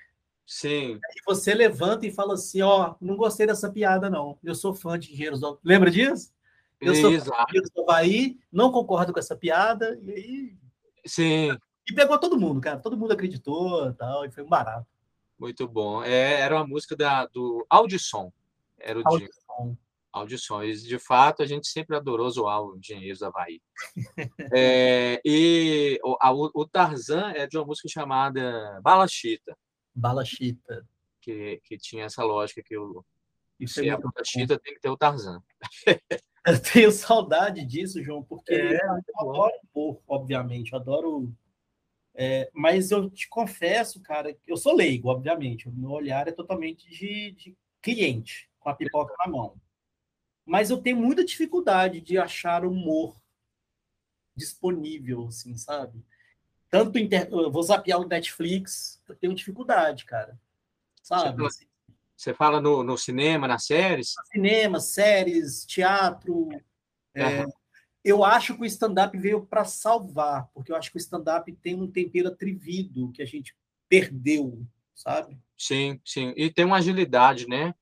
[0.46, 0.98] Sim.
[1.16, 4.38] E você levanta e fala assim: Ó, não gostei dessa piada, não.
[4.42, 6.32] Eu sou fã de Engenheiros do Lembra disso?
[6.80, 10.56] Eu sou do Havaí, não concordo com essa piada, e aí.
[11.06, 11.56] Sim.
[11.88, 12.78] E pegou todo mundo, cara.
[12.78, 14.86] Todo mundo acreditou tal, e foi um barato.
[15.38, 16.02] Muito bom.
[16.02, 18.32] É, era uma música da, do Audisson.
[18.78, 19.76] Era o Audisson.
[20.12, 20.62] Audisson.
[20.62, 23.60] E, de fato, a gente sempre adorou zoar o Engenheiros do Havaí.
[24.54, 29.56] é, e o, a, o, Tarzan é de uma música chamada Bala Chita.
[29.94, 30.86] Bala Chita.
[31.20, 33.02] Que, que tinha essa lógica que o,
[33.58, 35.42] Isso se é, é Bala Chita, tem que ter o Tarzan.
[36.46, 41.34] Eu tenho saudade disso, João, porque é, eu adoro humor, obviamente, eu adoro.
[42.14, 45.68] É, mas eu te confesso, cara, eu sou leigo, obviamente.
[45.68, 49.56] O meu olhar é totalmente de, de cliente, com a pipoca na mão.
[50.44, 53.16] Mas eu tenho muita dificuldade de achar humor
[54.36, 56.04] disponível, assim, sabe?
[56.74, 57.28] Tanto inter...
[57.30, 60.36] eu vou zapear o Netflix, eu tenho dificuldade, cara.
[61.00, 61.40] Sabe?
[62.16, 64.14] Você fala no, no cinema, nas séries?
[64.32, 66.48] Cinema, séries, teatro.
[67.14, 67.44] É,
[68.02, 71.80] eu acho que o stand-up veio para salvar, porque eu acho que o stand-up tem
[71.80, 73.56] um tempero atrevido que a gente
[73.88, 75.38] perdeu, sabe?
[75.56, 76.34] Sim, sim.
[76.36, 77.72] E tem uma agilidade, né?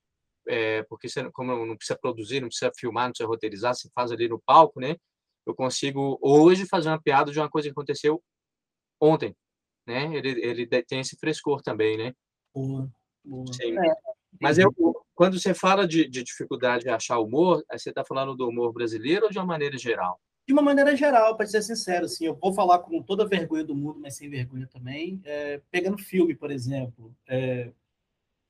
[0.46, 4.12] É, porque você, como não precisa produzir, não precisa filmar, não precisa roteirizar, você faz
[4.12, 4.96] ali no palco, né?
[5.46, 8.22] Eu consigo hoje fazer uma piada de uma coisa que aconteceu
[9.02, 9.34] ontem,
[9.84, 10.14] né?
[10.16, 12.14] Ele, ele tem esse frescor também, né?
[12.54, 12.88] Boa,
[13.24, 13.52] boa.
[13.52, 13.76] Sim.
[13.76, 13.94] É.
[14.40, 14.72] Mas eu,
[15.14, 19.26] quando você fala de, de dificuldade de achar humor, você está falando do humor brasileiro
[19.26, 20.20] ou de uma maneira geral?
[20.46, 23.64] De uma maneira geral, para ser sincero, assim, eu vou falar com toda a vergonha
[23.64, 25.20] do mundo, mas sem vergonha também.
[25.24, 27.70] É, pegando filme, por exemplo, é,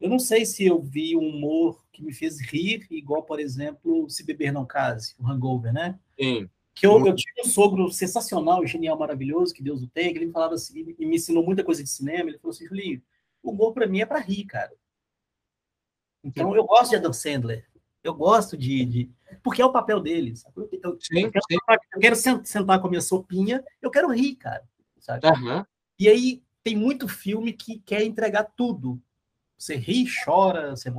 [0.01, 4.09] eu não sei se eu vi um humor que me fez rir, igual, por exemplo,
[4.09, 5.99] Se Beber Não Case, o Hangover, né?
[6.19, 6.49] Sim.
[6.75, 10.27] Que eu, eu tinha um sogro sensacional, genial, maravilhoso, que Deus o tenha, que ele
[10.27, 12.31] me falava assim, e me ensinou muita coisa de cinema.
[12.31, 13.03] Ele falou assim: Julinho,
[13.43, 14.73] o humor para mim é para rir, cara.
[16.25, 17.67] Então, eu gosto de Adam Sandler.
[18.03, 18.85] Eu gosto de.
[18.85, 19.11] de
[19.43, 20.35] porque é o papel dele.
[20.37, 20.55] Sabe?
[20.83, 21.45] Eu, sim, eu, quero,
[21.95, 24.63] eu, quero, sentar com a minha sopinha, eu quero rir, cara.
[24.99, 25.27] Sabe?
[25.27, 25.65] Uhum.
[25.99, 29.01] E aí, tem muito filme que quer entregar tudo.
[29.59, 30.93] Você ri, chora, você.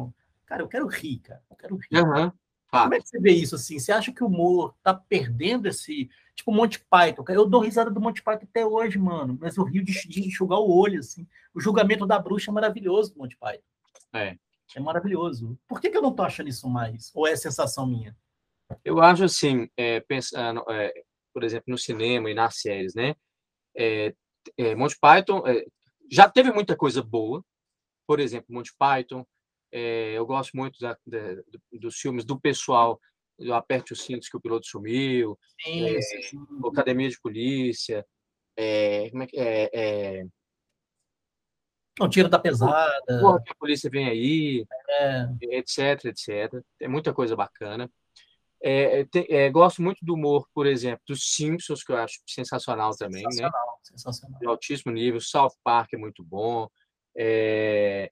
[0.45, 1.41] Cara, eu quero rir, cara.
[1.49, 2.01] Eu quero rir.
[2.01, 2.31] Uhum.
[2.81, 3.77] Como é que você vê isso assim?
[3.77, 6.09] Você acha que o humor tá perdendo esse.
[6.35, 7.23] Tipo, Monty Python.
[7.29, 9.37] Eu dou risada do Monty Python até hoje, mano.
[9.39, 11.27] Mas eu rio de, de enxugar o olho, assim.
[11.53, 13.63] O julgamento da bruxa é maravilhoso do Monty Python.
[14.13, 14.37] É.
[14.75, 15.57] É maravilhoso.
[15.67, 17.11] Por que, que eu não tô achando isso mais?
[17.13, 18.15] Ou é sensação minha?
[18.83, 20.91] Eu acho assim, é, pensando, é,
[21.33, 23.15] por exemplo, no cinema e nas séries, né?
[23.75, 24.15] É,
[24.57, 25.63] é Monty Python é,
[26.11, 27.43] já teve muita coisa boa.
[28.07, 29.25] Por exemplo, Monty Python.
[29.75, 31.19] É, eu gosto muito da, da,
[31.71, 32.99] dos filmes do pessoal
[33.39, 35.37] do Aperte os Cintos que o piloto sumiu.
[35.63, 36.37] Sim, sim, sim.
[36.71, 38.05] Academia de Polícia.
[39.11, 40.23] como é que é
[41.99, 43.19] o tiro da pesada.
[43.21, 45.27] Porra, que a polícia vem aí, é.
[45.57, 46.63] etc, etc.
[46.79, 47.89] Tem muita coisa bacana.
[48.63, 52.21] É, é, tem, é, gosto muito do humor, por exemplo, dos Simpsons, que eu acho
[52.25, 53.29] sensacional, também, né?
[53.29, 53.79] sensacional, né?
[53.83, 54.39] Sensacional.
[54.39, 55.19] De altíssimo nível.
[55.19, 56.67] South Park é muito bom.
[57.15, 58.11] É...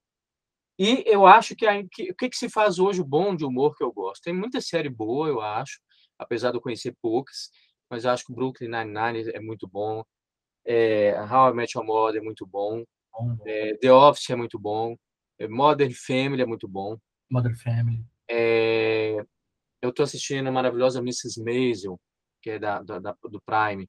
[0.84, 3.84] E eu acho que, o que, que, que se faz hoje bom de humor que
[3.84, 4.24] eu gosto?
[4.24, 5.80] Tem muita série boa, eu acho,
[6.18, 7.52] apesar de eu conhecer poucas,
[7.88, 10.04] mas eu acho que o Brooklyn Nine-Nine é muito bom.
[10.66, 12.84] É, How I Met Your Mother é muito bom.
[13.46, 14.96] É, The Office é muito bom.
[15.38, 16.98] É, Modern Family é muito bom.
[17.30, 18.04] Modern Family.
[18.28, 19.24] É,
[19.84, 21.44] eu estou assistindo a maravilhosa Mrs.
[21.44, 22.00] Maisel,
[22.42, 23.88] que é da, da, da do Prime,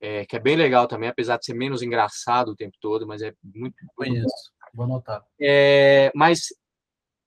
[0.00, 3.22] é, que é bem legal também, apesar de ser menos engraçado o tempo todo, mas
[3.22, 3.76] é muito.
[3.94, 5.24] Conheço, vou anotar.
[5.40, 6.48] É, mas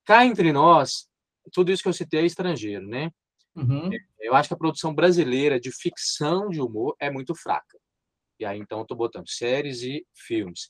[0.06, 1.08] cá entre nós,
[1.52, 3.12] tudo isso que eu citei é estrangeiro, né?
[3.56, 3.90] Uhum.
[4.20, 7.78] Eu acho que a produção brasileira de ficção de humor é muito fraca.
[8.40, 10.70] E aí, então, eu estou botando séries e filmes.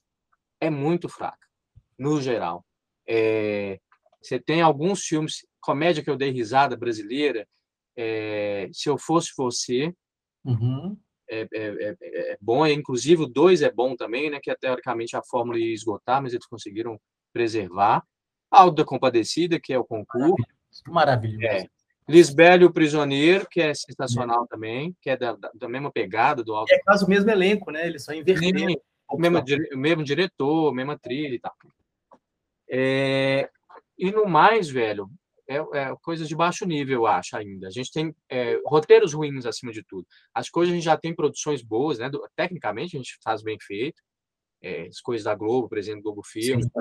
[0.62, 1.46] É muito fraca,
[2.00, 2.66] no geral.
[3.08, 3.80] É,
[4.22, 7.48] você tem alguns filmes, comédia que eu dei risada brasileira,
[7.96, 9.94] é, Se Eu Fosse Você,
[10.46, 10.98] Uhum.
[11.30, 14.56] É, é, é, é bom, é, inclusive o 2 é bom também, né, que é,
[14.56, 17.00] teoricamente a fórmula ia esgotar, mas eles conseguiram
[17.34, 18.04] preservar.
[18.50, 20.36] Aldo da Compadecida, que é o concurso.
[20.88, 21.46] Maravilhoso.
[21.46, 21.68] É.
[22.64, 26.74] O Prisioneiro, que é sensacional também, que é da, da, da mesma pegada do Aldo.
[26.74, 27.86] É quase o mesmo elenco, né?
[27.86, 28.74] Eles só inverteram.
[29.10, 31.54] O mesmo, dire- mesmo diretor, mesma trilha e tal.
[32.70, 33.50] É,
[33.98, 35.10] e no mais, velho,
[35.48, 37.68] é, é coisas de baixo nível, eu acho, ainda.
[37.68, 40.06] A gente tem é, roteiros ruins acima de tudo.
[40.34, 42.10] As coisas a gente já tem produções boas, né?
[42.10, 44.02] do- tecnicamente a gente faz bem feito.
[44.62, 46.72] É, as coisas da Globo, por exemplo, Globo Filmes, Sim.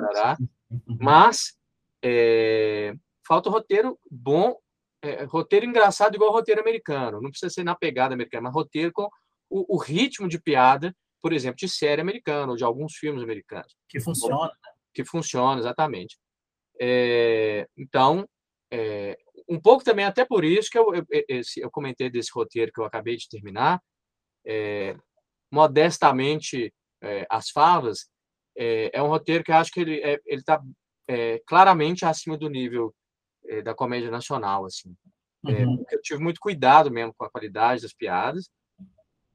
[0.70, 0.98] Uhum.
[1.00, 1.54] Mas
[2.02, 2.94] é,
[3.26, 4.56] falta roteiro bom,
[5.02, 7.20] é, roteiro engraçado igual roteiro americano.
[7.20, 9.08] Não precisa ser na pegada americana, mas roteiro com
[9.50, 13.74] o, o ritmo de piada, por exemplo, de série americana ou de alguns filmes americanos
[13.88, 14.50] Que funciona.
[14.94, 16.18] que funciona exatamente.
[16.80, 18.26] É, então,
[18.72, 19.16] é,
[19.48, 22.80] um pouco também até por isso que eu, eu, esse- eu comentei desse roteiro que
[22.80, 23.80] eu acabei de terminar,
[24.46, 24.96] é,
[25.52, 28.08] modestamente é, as favas,
[28.56, 30.60] é, é um roteiro que eu acho que ele é, ele está
[31.46, 32.92] claramente acima do nível
[33.46, 34.94] é, da comédia nacional, assim.
[35.46, 35.84] É, Uhum.
[35.92, 38.48] eu tive muito cuidado mesmo com a qualidade das piadas.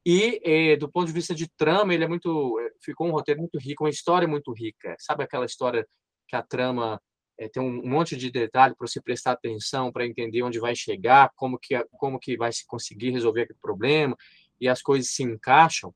[0.04, 2.58] E, do ponto de vista de trama, ele é muito.
[2.82, 4.94] Ficou um roteiro muito rico, uma história muito rica.
[4.98, 5.86] Sabe aquela história
[6.28, 7.00] que a trama
[7.38, 11.30] eh, tem um monte de detalhe para você prestar atenção, para entender onde vai chegar,
[11.34, 14.16] como que, como que vai se conseguir resolver aquele problema,
[14.60, 15.94] e as coisas se encaixam?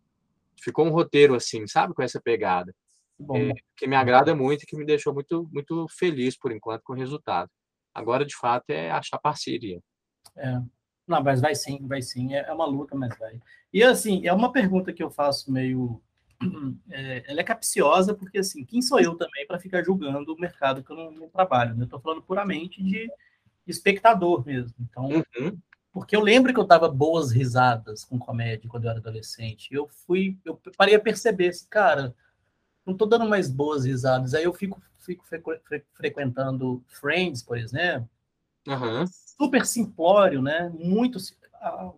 [0.62, 2.74] Ficou um roteiro assim, sabe, com essa pegada,
[3.18, 6.92] Bom, que me agrada muito e que me deixou muito, muito feliz, por enquanto, com
[6.92, 7.50] o resultado.
[7.94, 9.80] Agora, de fato, é achar parceria.
[10.36, 10.60] é.
[11.06, 12.34] Não, mas vai sim, vai sim.
[12.34, 13.40] É é uma luta, mas vai.
[13.72, 16.02] E assim, é uma pergunta que eu faço meio.
[16.90, 20.82] é, ela é capciosa, porque assim, quem sou eu também para ficar julgando o mercado
[20.82, 21.74] que eu não, não trabalho?
[21.74, 21.82] né?
[21.82, 23.10] Eu estou falando puramente de
[23.66, 24.74] espectador mesmo.
[24.80, 25.58] Então, Uhum.
[25.92, 29.68] porque eu lembro que eu dava boas risadas com comédia quando eu era adolescente.
[29.72, 32.14] Eu fui, eu parei a perceber, assim, cara,
[32.86, 34.34] não estou dando mais boas risadas.
[34.34, 38.08] Aí eu fico, fico frequ- fre- frequentando Friends, por exemplo
[38.68, 39.06] Aham.
[39.38, 40.68] super simplório, né?
[40.74, 41.18] Muito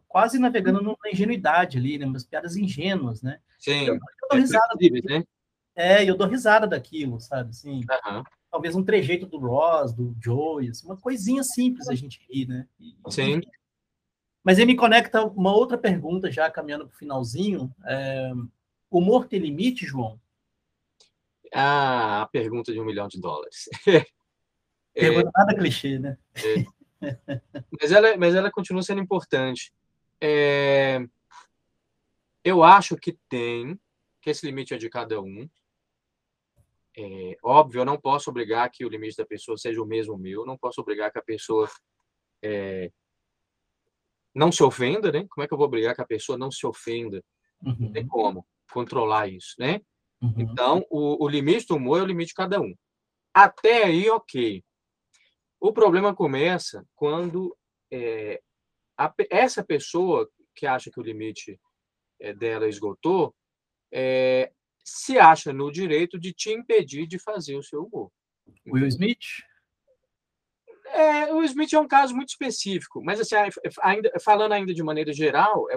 [0.07, 2.07] quase navegando na ingenuidade ali, né?
[2.07, 3.41] Umas piadas ingênuas, né?
[3.59, 3.87] Sim.
[3.87, 5.25] Eu dou É risada, flexíveis, né?
[5.77, 7.51] é, eu dou risada daquilo, sabe?
[7.51, 7.81] Assim,
[8.51, 12.67] talvez um trejeito do Ross, do Joey, assim, uma coisinha simples a gente rir, né?
[12.81, 13.41] E- Sim.
[14.43, 17.71] Mas aí me conecta uma outra pergunta, já caminhando para o finalzinho.
[17.85, 18.33] É,
[18.91, 20.19] humor tem limite, João?
[21.53, 23.69] Ah, a pergunta de um milhão de dólares.
[24.95, 26.19] É, Pergunta nada clichê, né?
[27.81, 29.73] Mas, ela, mas ela continua sendo importante.
[30.21, 31.01] É,
[32.45, 33.79] eu acho que tem,
[34.21, 35.49] que esse limite é de cada um.
[36.97, 40.45] É, óbvio, eu não posso obrigar que o limite da pessoa seja o mesmo meu,
[40.45, 41.69] não posso obrigar que a pessoa
[42.43, 42.91] é,
[44.35, 45.27] não se ofenda, né?
[45.31, 47.23] Como é que eu vou obrigar que a pessoa não se ofenda?
[47.63, 49.81] Não tem Uhum, como controlar isso, né?
[50.23, 52.75] uhum, Então, o, o limite do humor é o limite de cada um.
[53.35, 54.65] Até aí, ok.
[55.61, 57.57] O problema começa quando
[57.91, 58.41] é,
[58.97, 61.61] a essa pessoa que acha que o limite
[62.21, 63.35] é, dela esgotou
[63.93, 64.53] é,
[64.85, 68.11] se acha no direito de te impedir de fazer o seu humor.
[68.67, 69.19] Will Smith?
[70.87, 73.35] É, o Smith é um caso muito específico, mas assim,
[73.83, 75.77] ainda, falando ainda de maneira geral, é,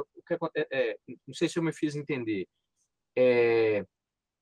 [0.55, 2.47] é, é, não sei se eu me fiz entender.
[3.17, 3.85] É,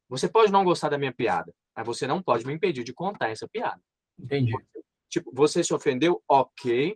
[0.08, 3.30] você pode não gostar da minha piada, mas você não pode me impedir de contar
[3.30, 3.82] essa piada.
[4.18, 4.54] Entendi.
[5.10, 6.96] Tipo, você se ofendeu, ok.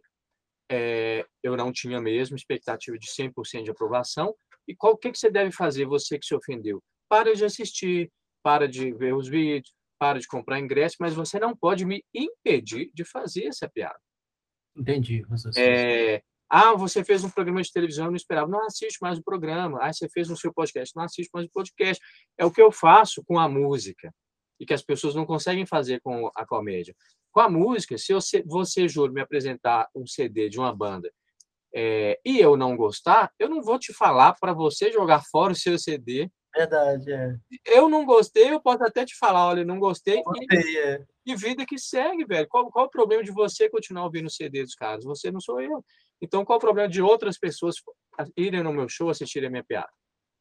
[0.72, 4.34] É, eu não tinha mesmo expectativa de 100% de aprovação.
[4.68, 6.82] E qual o que, que você deve fazer, você que se ofendeu?
[7.10, 8.12] Para de assistir,
[8.44, 12.92] para de ver os vídeos, para de comprar ingresso, mas você não pode me impedir
[12.94, 14.00] de fazer essa piada.
[14.76, 15.24] Entendi.
[15.56, 18.48] É, ah, você fez um programa de televisão, eu não esperava.
[18.48, 19.80] Não assiste mais o programa.
[19.82, 22.04] Ah, você fez no seu podcast, não assiste mais o podcast.
[22.38, 24.14] É o que eu faço com a música
[24.60, 26.96] e que as pessoas não conseguem fazer com a comédia.
[27.34, 31.12] Com a música, se você, você Júlio, me apresentar um CD de uma banda
[31.76, 35.56] é, e eu não gostar, eu não vou te falar para você jogar fora o
[35.56, 36.30] seu CD.
[36.56, 37.36] Verdade, é.
[37.66, 40.20] Eu não gostei, eu posso até te falar, olha, não gostei.
[40.20, 41.04] E, Gostei, é.
[41.26, 42.48] e vida que segue, velho.
[42.48, 45.04] Qual, qual o problema de você continuar ouvindo o CD dos caras?
[45.04, 45.84] Você não sou eu.
[46.22, 47.78] Então, qual o problema de outras pessoas
[48.38, 49.90] irem no meu show assistirem a minha piada?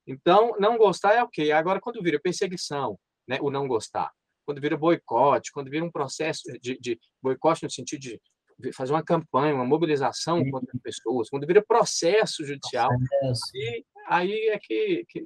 [0.06, 1.50] Então, não gostar é ok.
[1.50, 4.12] Agora, quando vira perseguição, né, o não gostar,
[4.44, 8.20] quando vira boicote, quando vira um processo de, de boicote no sentido de
[8.72, 10.50] fazer uma campanha, uma mobilização Sim.
[10.50, 13.42] contra pessoas, quando vira processo judicial, processo.
[13.54, 15.24] E aí é que, que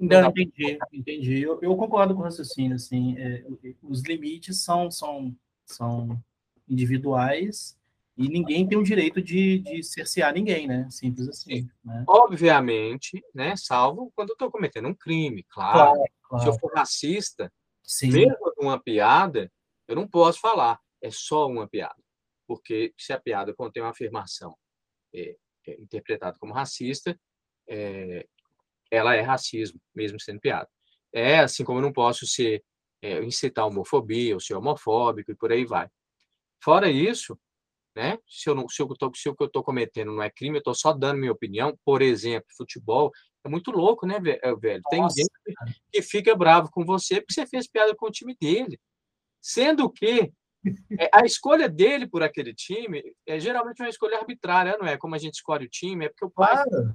[0.00, 1.42] não, entendi, entendi.
[1.42, 3.44] Eu, eu, concordo com o raciocínio, assim, é,
[3.82, 6.22] os limites são, são, são
[6.68, 7.76] individuais
[8.16, 10.88] e ninguém tem o direito de, de cercear ninguém, né?
[10.90, 11.68] Simples assim.
[11.84, 12.04] Né?
[12.06, 13.54] Obviamente, né?
[13.56, 15.94] Salvo quando eu estou cometendo um crime, claro.
[15.94, 16.42] claro, claro.
[16.44, 17.52] Se eu for racista,
[17.88, 18.10] Sim.
[18.10, 19.50] mesmo uma piada,
[19.88, 21.96] eu não posso falar, é só uma piada.
[22.46, 24.54] Porque se a piada contém uma afirmação
[25.14, 27.18] é, é interpretada como racista,
[27.66, 28.26] é,
[28.90, 30.68] ela é racismo, mesmo sendo piada.
[31.12, 32.62] É assim como eu não posso ser
[33.00, 35.88] é, incitar homofobia ou ser homofóbico e por aí vai.
[36.62, 37.38] Fora isso,
[37.96, 38.18] né?
[38.28, 40.56] Se, eu não, se, eu tô, se o que eu estou cometendo não é crime,
[40.56, 41.78] eu estou só dando minha opinião.
[41.84, 43.10] Por exemplo, futebol
[43.48, 44.82] é muito louco, né, eh, velho?
[44.90, 45.30] Tem Nossa, gente
[45.92, 48.78] que fica bravo com você porque você fez piada com o time dele.
[49.40, 50.32] Sendo que
[50.98, 54.96] é, a escolha dele por aquele time é geralmente uma escolha arbitrária, não é?
[54.96, 56.94] Como a gente escolhe o time, é porque o pai claro.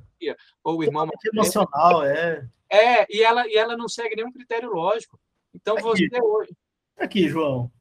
[0.64, 2.48] ou o irmão emocional, é.
[2.70, 5.20] É, e ela e ela não segue nenhum critério lógico.
[5.54, 6.56] Então aqui, você hoje.
[6.98, 7.72] Aqui, João.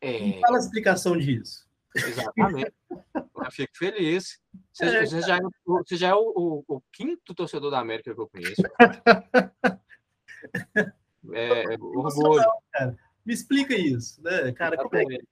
[0.00, 0.40] É...
[0.40, 1.68] Fala a explicação disso.
[1.94, 2.72] Exatamente.
[2.90, 4.40] Eu fico feliz.
[4.72, 8.14] Você, é, você já, é, você já é o, o, o, quinto torcedor da América
[8.14, 8.62] que eu conheço.
[11.32, 12.42] É, é orgulho.
[12.72, 12.96] Cara.
[13.24, 14.74] Me explica isso, né, cara?
[14.74, 15.28] Exatamente.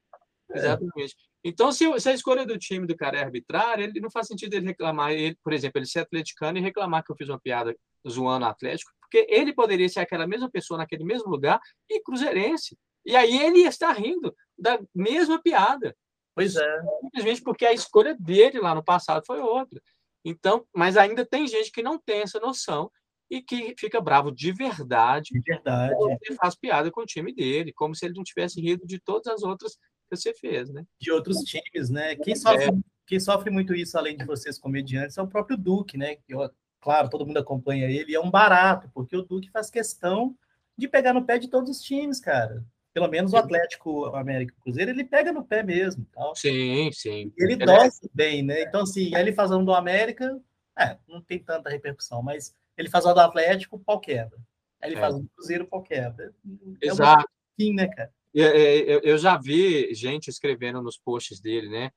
[0.51, 0.59] É?
[0.59, 1.17] Exatamente.
[1.43, 4.55] Então, se, se, a escolha do time do cara é arbitrária, ele não faz sentido
[4.55, 7.75] ele reclamar, ele, por exemplo, ele ser atleticano e reclamar que eu fiz uma piada
[8.07, 12.77] zoando o Atlético, porque ele poderia ser aquela mesma pessoa naquele mesmo lugar e cruzeirense.
[13.07, 15.97] E aí ele estar rindo da mesma piada.
[16.39, 16.83] Pois é.
[17.01, 19.83] Simplesmente porque a escolha dele lá no passado foi outra.
[20.25, 22.89] Então, mas ainda tem gente que não tem essa noção
[23.29, 25.31] e que fica bravo de verdade.
[25.33, 25.97] De verdade.
[26.31, 29.27] E faz piada com o time dele, como se ele não tivesse rido de todas
[29.27, 30.85] as outras que você fez, né?
[31.01, 32.15] De outros times, né?
[32.15, 32.73] Quem sofre, é.
[33.05, 36.19] quem sofre muito isso, além de vocês comediantes, é o próprio Duque, né?
[36.29, 36.49] Eu,
[36.81, 40.37] claro, todo mundo acompanha ele, e é um barato, porque o Duque faz questão
[40.77, 42.65] de pegar no pé de todos os times, cara
[42.99, 46.05] pelo menos o Atlético América Cruzeiro, ele pega no pé mesmo.
[46.13, 46.35] Tal.
[46.35, 47.33] Sim, sim.
[47.39, 47.89] Ele, é...
[48.13, 48.63] bem, né?
[48.63, 50.41] Então, assim, ele fazendo do América,
[50.77, 54.37] é, não tem tanta repercussão, mas ele faz o do Atlético, pau quebra.
[54.83, 55.01] Aí ele é.
[55.01, 56.35] faz o do Cruzeiro, pau quebra.
[56.83, 57.25] É Exato.
[57.57, 58.13] Fim, né, cara?
[58.35, 61.91] Eu já vi gente escrevendo nos posts dele, né?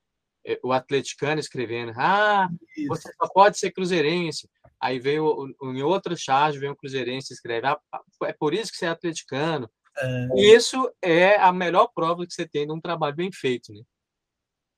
[0.45, 2.87] É, o atleticano escrevendo, ah, Isso.
[2.87, 4.49] você só pode ser cruzeirense.
[4.79, 7.79] Aí veio em outra charge, vem um cruzeirense e escreve, ah,
[8.23, 9.69] é por isso que você é atleticano.
[9.97, 10.27] É...
[10.35, 13.81] Isso é a melhor prova que você tem de um trabalho bem feito, né?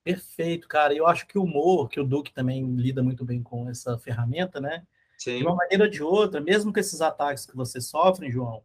[0.04, 0.93] Perfeito, cara.
[0.93, 4.60] Eu acho que o humor, que o Duque também lida muito bem com essa ferramenta,
[4.60, 4.86] né?
[5.17, 5.38] Sim.
[5.38, 8.63] De uma maneira ou de outra, mesmo com esses ataques que você sofre, João,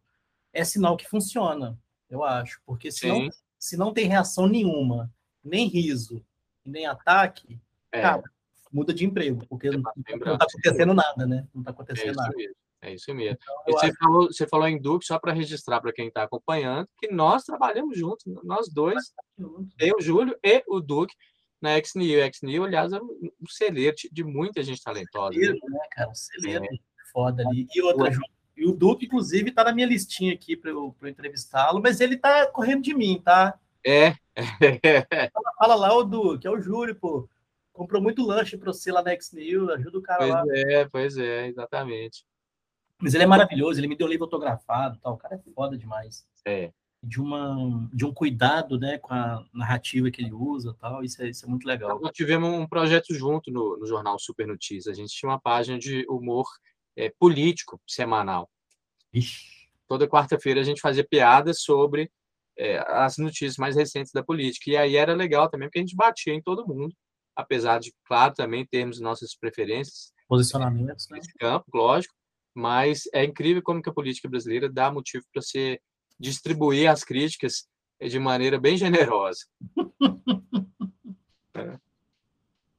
[0.51, 2.61] é sinal que funciona, eu acho.
[2.65, 5.09] Porque se, não, se não tem reação nenhuma,
[5.43, 6.21] nem riso,
[6.65, 7.57] nem ataque,
[7.91, 8.01] é.
[8.01, 8.23] cara,
[8.71, 11.47] muda de emprego, porque não, não tá acontecendo nada, né?
[11.53, 12.35] Não tá acontecendo é nada.
[12.35, 12.55] Mesmo.
[12.81, 13.37] É isso mesmo.
[13.41, 13.97] Então, você, acho...
[13.97, 17.97] falou, você falou em Duque, só para registrar para quem está acompanhando, que nós trabalhamos
[17.97, 19.13] juntos, nós dois,
[19.77, 21.13] eu, o Júlio e o Duque,
[21.61, 22.21] na XNIO.
[22.33, 25.33] XNIO, aliás, é um celeiro de muita gente talentosa.
[25.33, 26.09] Celeiro, né, cara?
[26.09, 26.69] Um celeiro é.
[27.11, 27.67] foda ali.
[27.75, 31.07] E outra, João, e o Duque, inclusive, está na minha listinha aqui para eu, eu
[31.07, 33.57] entrevistá-lo, mas ele está correndo de mim, tá?
[33.85, 34.13] É.
[35.33, 37.27] fala, fala, lá, o Duque, é o Júlio, pô.
[37.71, 40.43] Comprou muito lanche para você lá na XNIO, ajuda o cara pois lá.
[40.43, 42.25] Pois é, pois é, exatamente.
[43.01, 45.13] Mas ele é maravilhoso, ele me deu livro autografado, tal.
[45.13, 46.27] O cara é foda demais.
[46.45, 46.71] É.
[47.01, 51.01] De, uma, de um cuidado né, com a narrativa que ele usa tal.
[51.01, 51.99] Isso é, isso é muito legal.
[52.01, 54.87] Nós tivemos um projeto junto no, no jornal Super Notícias.
[54.87, 56.45] A gente tinha uma página de humor
[56.97, 58.49] é, político semanal.
[59.13, 59.59] Ixi.
[59.87, 62.11] Toda quarta-feira a gente fazia piadas sobre
[62.57, 64.69] é, as notícias mais recentes da política.
[64.69, 66.93] E aí era legal também, porque a gente batia em todo mundo,
[67.33, 70.11] apesar de, claro, também termos nossas preferências.
[70.27, 71.19] Posicionamentos, né?
[71.39, 72.18] campo, lógico
[72.59, 75.79] mas é incrível como que a política brasileira dá motivo para você
[76.19, 77.67] distribuir as críticas
[78.01, 79.45] de maneira bem generosa.
[81.55, 81.79] é.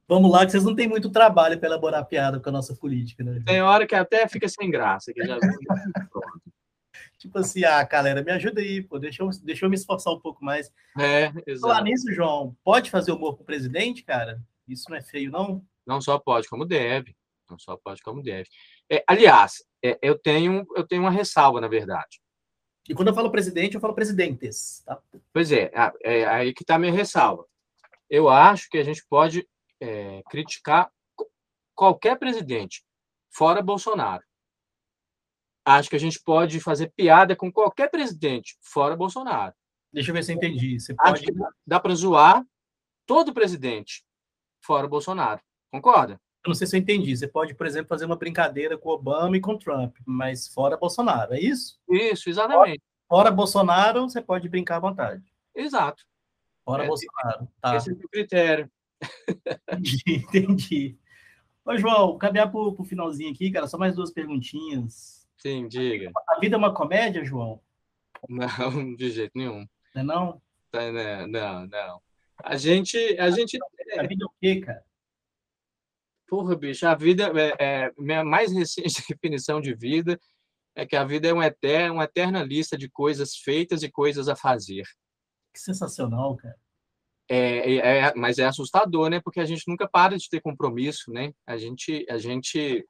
[0.07, 3.23] Vamos lá, que vocês não têm muito trabalho para elaborar piada com a nossa política,
[3.23, 3.41] né?
[3.47, 5.15] Tem hora que até fica sem graça.
[5.15, 5.39] Que já...
[7.17, 10.19] tipo assim, ah, galera, me ajuda aí, pô, deixa eu, deixa eu me esforçar um
[10.19, 10.69] pouco mais.
[10.99, 11.61] É, exato.
[11.61, 14.43] Falar nisso, João, pode fazer humor com o presidente, cara?
[14.67, 15.65] Isso não é feio, não?
[15.87, 17.15] Não só pode, como deve.
[17.49, 18.49] Não só pode, como deve.
[18.91, 22.21] É, aliás, é, eu, tenho, eu tenho uma ressalva, na verdade.
[22.89, 24.83] E quando eu falo presidente, eu falo presidentes.
[24.85, 25.01] Tá?
[25.33, 25.71] Pois é,
[26.03, 27.47] é aí que está a minha ressalva.
[28.09, 29.49] Eu acho que a gente pode
[29.81, 30.91] é, criticar
[31.75, 32.85] qualquer presidente,
[33.31, 34.25] fora Bolsonaro.
[35.65, 39.55] Acho que a gente pode fazer piada com qualquer presidente, fora Bolsonaro.
[39.93, 40.81] Deixa eu ver se eu entendi.
[40.81, 41.25] Você pode...
[41.67, 42.45] dá para zoar
[43.07, 44.05] todo presidente,
[44.65, 45.41] fora Bolsonaro.
[45.71, 46.21] Concorda?
[46.45, 47.17] Eu não sei se eu entendi.
[47.17, 51.35] Você pode, por exemplo, fazer uma brincadeira com Obama e com Trump, mas fora Bolsonaro,
[51.35, 51.79] é isso?
[51.89, 52.83] Isso, exatamente.
[53.09, 55.23] Fora, fora Bolsonaro, você pode brincar à vontade.
[55.55, 56.03] Exato.
[56.65, 57.49] Fora é, Bolsonaro.
[57.61, 57.77] Tá.
[57.77, 58.71] Esse é o critério.
[59.71, 60.99] Entendi, entendi.
[61.65, 65.29] Ô, João, caminhar para o finalzinho aqui, cara, só mais duas perguntinhas.
[65.37, 66.11] Sim, diga.
[66.29, 67.61] A vida é uma comédia, João?
[68.29, 68.49] Não,
[68.97, 69.67] de jeito nenhum.
[69.95, 70.43] Não é não?
[70.73, 72.03] Não, não, não.
[72.43, 73.59] A gente, a gente...
[73.99, 74.85] A vida é o quê, cara?
[76.31, 80.17] Porra, bicho, a vida, é, é, minha mais recente definição de vida
[80.77, 84.29] é que a vida é uma eterna, uma eterna lista de coisas feitas e coisas
[84.29, 84.85] a fazer.
[85.53, 86.55] Que sensacional, cara.
[87.29, 89.21] É, é, é, mas é assustador, né?
[89.21, 91.33] Porque a gente nunca para de ter compromisso, né?
[91.45, 92.87] A gente, a gente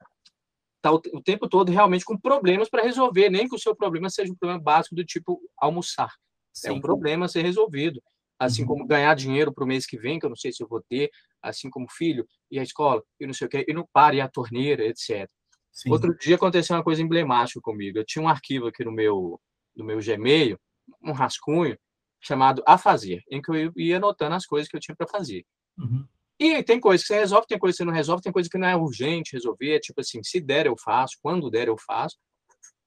[0.82, 4.11] tá o, o tempo todo realmente com problemas para resolver, nem que o seu problema
[4.11, 6.12] seja um problema básico do tipo almoçar.
[6.53, 6.68] Sim.
[6.68, 8.03] É um problema a ser resolvido
[8.41, 8.68] assim uhum.
[8.68, 10.82] como ganhar dinheiro para o mês que vem, que eu não sei se eu vou
[10.88, 11.11] ter,
[11.43, 14.28] assim como filho, e a escola, e não sei o quê, e não pare a
[14.28, 15.28] torneira, etc.
[15.70, 15.91] Sim.
[15.91, 17.99] Outro dia aconteceu uma coisa emblemática comigo.
[17.99, 19.38] Eu tinha um arquivo aqui no meu,
[19.76, 20.59] no meu Gmail,
[21.03, 21.78] um rascunho,
[22.22, 25.45] chamado A Fazer, em que eu ia anotando as coisas que eu tinha para fazer.
[25.78, 26.07] Uhum.
[26.38, 28.59] E tem coisas que você resolve, tem coisas que você não resolve, tem coisas que
[28.59, 32.16] não é urgente resolver, é tipo assim, se der eu faço, quando der eu faço.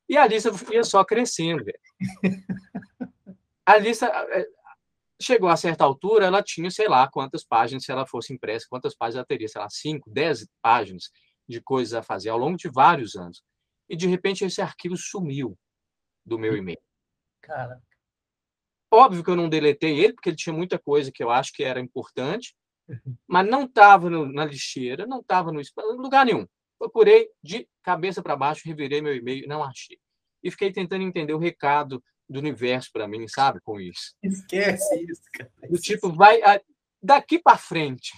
[0.09, 1.79] E a lista ia só crescendo, velho.
[3.65, 4.45] A lista, é,
[5.21, 8.95] Chegou a certa altura, ela tinha, sei lá, quantas páginas, se ela fosse impressa, quantas
[8.95, 11.09] páginas ela teria, sei lá, 5, 10 páginas
[11.47, 13.43] de coisas a fazer ao longo de vários anos.
[13.89, 15.57] E, de repente, esse arquivo sumiu
[16.25, 16.81] do meu e-mail.
[17.41, 17.81] Cara.
[18.91, 21.63] Óbvio que eu não deletei ele, porque ele tinha muita coisa que eu acho que
[21.63, 22.55] era importante,
[23.27, 25.61] mas não estava na lixeira, não estava no
[25.97, 26.45] lugar nenhum.
[26.77, 29.97] Procurei de cabeça para baixo, revirei meu e-mail, não achei.
[30.43, 32.03] E fiquei tentando entender o recado
[32.33, 34.15] do universo para mim, sabe, com isso.
[34.21, 35.51] Esquece isso, cara.
[35.69, 36.41] Do tipo, vai
[37.01, 38.11] daqui para frente.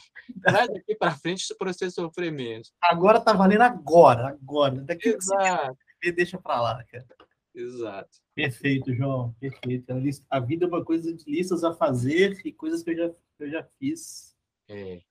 [0.43, 2.71] Vai daqui para frente para você sofrer menos.
[2.81, 4.81] Agora tá valendo agora, agora.
[4.81, 5.77] Daqui Exato.
[6.01, 7.05] Você deixa para lá, cara.
[7.53, 8.09] Exato.
[8.33, 9.35] Perfeito, João.
[9.39, 9.93] Perfeito.
[10.29, 13.49] A vida é uma coisa de listas a fazer e coisas que eu já, eu
[13.49, 14.35] já fiz.
[14.67, 15.01] É,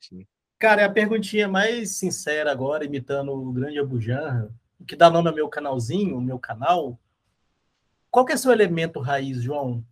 [0.00, 0.26] sim.
[0.58, 4.50] Cara, é a perguntinha mais sincera agora, imitando o grande Abujan,
[4.86, 6.98] que dá nome ao meu canalzinho, o meu canal,
[8.16, 9.84] qual que é o seu elemento raiz, João?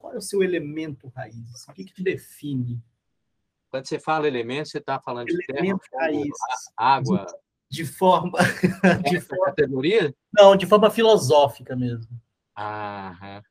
[0.00, 1.64] Qual é o seu elemento raiz?
[1.68, 2.82] O que, que te define?
[3.70, 6.28] Quando você fala elemento, você está falando de elemento terra, raiz,
[6.76, 7.26] água.
[7.70, 8.36] De, de forma.
[9.08, 10.12] De forma categoria?
[10.32, 12.20] Não, de forma filosófica mesmo.
[12.58, 13.44] Aham.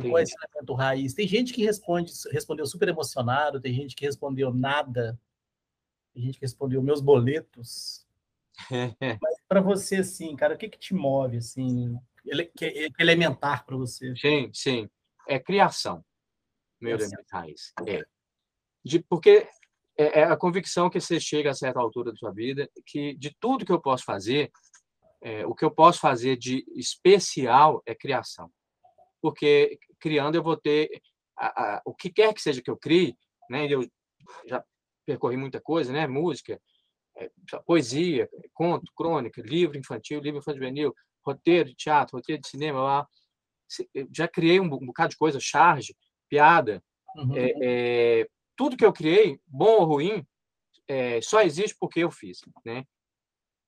[0.00, 1.14] Qual é esse elemento raiz?
[1.14, 5.16] Tem gente que responde, respondeu super emocionado, tem gente que respondeu nada,
[6.12, 8.04] tem gente que respondeu meus boletos.
[9.22, 11.96] Mas para você, assim, cara, o que, que te move, assim?
[12.24, 14.14] Ele, que é elementar para você.
[14.16, 14.88] Sim, sim.
[15.28, 16.04] É criação,
[16.80, 17.72] meu elemento raiz.
[17.86, 18.02] É.
[18.84, 19.48] De, porque
[19.96, 23.34] é, é, a convicção que você chega a certa altura da sua vida que de
[23.38, 24.50] tudo que eu posso fazer,
[25.20, 28.50] é, o que eu posso fazer de especial é criação.
[29.20, 30.90] Porque criando eu vou ter
[31.38, 33.16] a, a, o que quer que seja que eu crie,
[33.48, 33.66] né?
[33.70, 33.88] Eu
[34.48, 34.64] já
[35.06, 36.06] percorri muita coisa, né?
[36.06, 36.60] Música,
[37.16, 37.30] é,
[37.66, 40.94] poesia, conto, crônica, livro infantil, livro infantil juvenil,
[41.24, 43.06] roteiro de teatro, roteiro de cinema, lá.
[44.14, 45.94] já criei um, bocado de coisa, charge,
[46.28, 46.82] piada.
[47.16, 47.36] Uhum.
[47.36, 50.26] É, é, tudo que eu criei, bom ou ruim,
[50.88, 52.84] é, só existe porque eu fiz, né?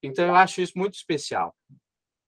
[0.02, 1.54] Então eu acho isso muito especial,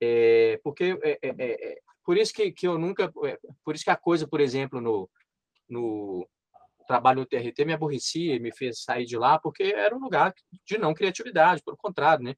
[0.00, 4.26] é, porque é, é, por isso que, que eu nunca, por isso que a coisa,
[4.26, 5.10] por exemplo, no,
[5.68, 6.26] no
[6.86, 10.32] trabalho no TRT me aborrecia, me fez sair de lá, porque era um lugar
[10.64, 12.34] de não criatividade, pelo contrário, né?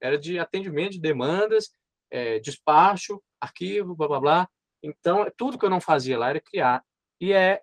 [0.00, 1.70] Era de atendimento de demandas
[2.10, 4.48] é, despacho, arquivo, blá blá blá.
[4.82, 6.82] Então, tudo que eu não fazia lá era criar.
[7.20, 7.60] E é,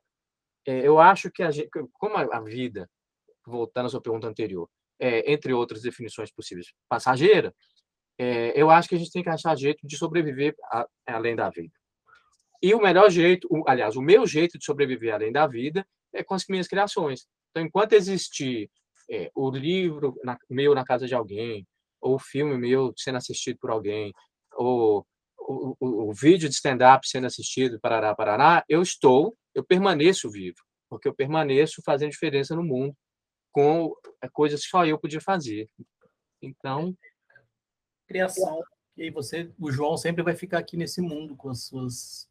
[0.66, 2.90] é eu acho que a gente, como a, vida,
[3.46, 4.70] voltando à sua pergunta anterior,
[5.00, 7.54] é, entre outras definições possíveis, passageira,
[8.20, 11.50] é, eu acho que a gente tem que achar jeito de sobreviver a, além da
[11.50, 11.74] vida.
[12.62, 16.24] E o melhor jeito, o, aliás, o meu jeito de sobreviver além da vida é
[16.24, 17.28] com as minhas criações.
[17.52, 18.70] Então, enquanto existir
[19.10, 21.68] é, o livro na, meu na casa de alguém,
[22.02, 24.14] ou o filme meu sendo assistido por alguém,
[24.58, 25.06] o,
[25.40, 30.58] o, o vídeo de stand-up sendo assistido, Parará, Paraná, eu estou, eu permaneço vivo,
[30.90, 32.96] porque eu permaneço fazendo diferença no mundo
[33.52, 33.96] com
[34.34, 35.68] coisas que só eu podia fazer.
[36.42, 36.96] Então.
[38.08, 38.62] Criação.
[38.96, 42.28] E aí você, o João sempre vai ficar aqui nesse mundo com as suas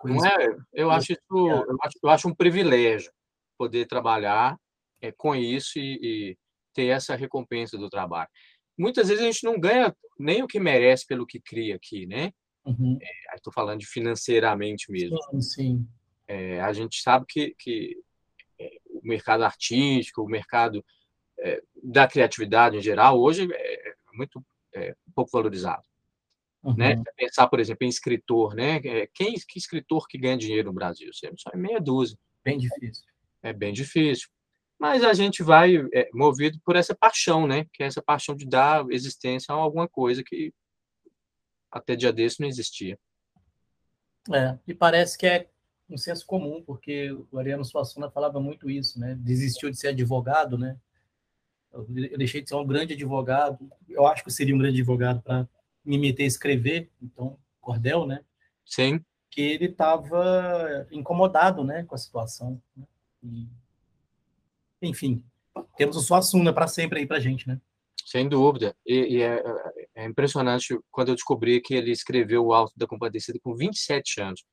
[0.00, 0.22] coisas.
[0.22, 0.56] Não é?
[0.72, 3.12] Eu acho isso, eu acho, eu acho um privilégio
[3.56, 4.58] poder trabalhar
[5.00, 6.38] é, com isso e, e
[6.72, 8.28] ter essa recompensa do trabalho
[8.78, 12.32] muitas vezes a gente não ganha nem o que merece pelo que cria aqui, né?
[12.64, 12.98] Uhum.
[13.00, 15.18] É, Estou falando de financeiramente mesmo.
[15.30, 15.88] Sim, sim.
[16.26, 17.96] É, a gente sabe que, que
[18.58, 20.84] é, o mercado artístico, o mercado
[21.38, 25.82] é, da criatividade em geral, hoje é, é muito é, pouco valorizado.
[26.62, 26.74] Uhum.
[26.76, 27.02] Né?
[27.16, 28.80] Pensar, por exemplo, em escritor, né?
[29.14, 31.10] Quem que escritor que ganha dinheiro no Brasil?
[31.12, 32.18] Só é meia dúzia.
[32.44, 33.04] Bem difícil.
[33.42, 34.28] É bem difícil.
[34.78, 37.66] Mas a gente vai é, movido por essa paixão, né?
[37.72, 40.52] Que é essa paixão de dar existência a alguma coisa que
[41.70, 42.98] até dia desse não existia.
[44.32, 45.48] É, e parece que é
[45.90, 49.16] um senso comum, porque o Ariano Suassuna falava muito isso, né?
[49.18, 50.78] Desistiu de ser advogado, né?
[51.72, 53.70] Eu deixei de ser um grande advogado.
[53.88, 55.48] Eu acho que eu seria um grande advogado para
[55.84, 58.22] me meter a escrever, então, cordel, né?
[58.64, 59.04] Sim.
[59.30, 62.60] Que ele estava incomodado, né, com a situação.
[62.76, 62.84] Né?
[63.22, 63.48] E,
[64.82, 65.24] enfim,
[65.76, 67.60] temos o Suassuna para sempre aí para gente, né?
[68.04, 68.74] Sem dúvida.
[68.86, 69.42] E, e é,
[69.94, 74.44] é, impressionante quando eu descobri que ele escreveu o Alto da Compadecida com 27 anos.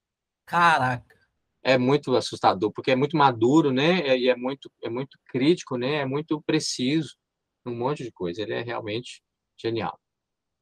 [0.45, 1.15] Caraca!
[1.63, 4.17] É muito assustador, porque é muito maduro, né?
[4.17, 5.95] E é muito, é muito crítico, né?
[5.95, 7.15] É muito preciso,
[7.65, 8.41] um monte de coisa.
[8.41, 9.23] Ele é realmente
[9.57, 9.97] genial.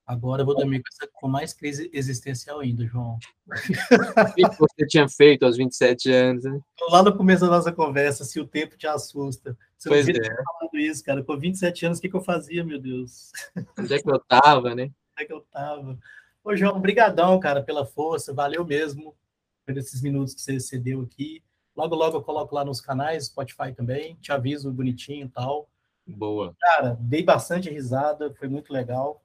[0.06, 0.84] Agora eu vou dormir
[1.14, 3.18] com mais crise existencial ainda, João.
[4.30, 6.60] O que você tinha feito aos 27 anos, né?
[6.90, 9.58] Lá no começo da nossa conversa, se o tempo te assusta.
[9.78, 10.44] Você pois não é.
[10.44, 11.24] falando isso, cara.
[11.24, 13.32] Com 27 anos, o que, que eu fazia, meu Deus?
[13.80, 14.84] Onde é que eu tava, né?
[14.84, 15.98] Onde é que eu tava?
[16.44, 18.34] Ô, João, brigadão, cara, pela força.
[18.34, 19.16] Valeu mesmo
[19.66, 21.42] por esses minutos que você cedeu aqui.
[21.76, 24.16] Logo, logo eu coloco lá nos canais, Spotify também.
[24.22, 25.70] Te aviso bonitinho e tal.
[26.06, 26.54] Boa.
[26.60, 29.24] Cara, dei bastante risada, foi muito legal.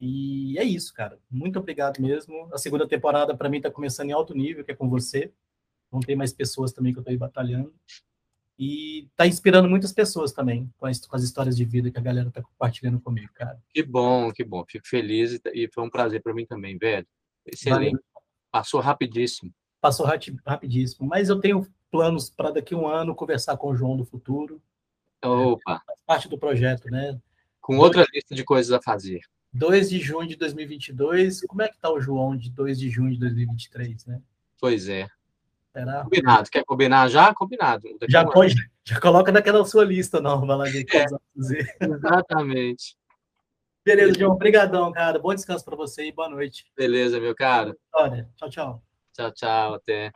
[0.00, 1.18] E é isso, cara.
[1.30, 2.48] Muito obrigado mesmo.
[2.52, 5.30] A segunda temporada, para mim, está começando em alto nível, que é com você.
[5.90, 7.74] Vão ter mais pessoas também que eu estou aí batalhando.
[8.58, 12.02] E está inspirando muitas pessoas também com as, com as, histórias de vida que a
[12.02, 13.58] galera está compartilhando comigo, cara.
[13.70, 14.64] Que bom, que bom.
[14.68, 17.06] Fico feliz e foi um prazer para mim também, velho.
[17.46, 17.92] Excelente.
[17.92, 18.02] Valeu.
[18.50, 19.52] Passou rapidíssimo.
[19.80, 20.06] Passou
[20.46, 21.08] rapidíssimo.
[21.08, 24.60] Mas eu tenho planos para daqui a um ano conversar com o João do futuro.
[25.24, 25.82] Opa!
[25.88, 27.18] É, parte do projeto, né?
[27.60, 29.20] Com outra lista de coisas a fazer.
[29.52, 31.42] 2 de junho de 2022.
[31.42, 34.20] Como é que tá o João de 2 de junho de 2023, né?
[34.60, 35.08] Pois é.
[35.72, 36.02] Será?
[36.02, 36.50] Combinado.
[36.50, 37.34] Quer combinar já?
[37.34, 37.88] Combinado.
[38.08, 41.06] Já pode, já coloca naquela sua lista nova lá de é,
[41.80, 42.96] Exatamente.
[43.84, 44.32] Beleza, João.
[44.32, 45.18] Obrigadão, cara.
[45.18, 46.66] Bom descanso para você e boa noite.
[46.76, 47.76] Beleza, meu cara.
[47.94, 48.82] Olha, tchau, tchau.
[49.12, 49.74] Tchau, tchau.
[49.74, 50.12] Até.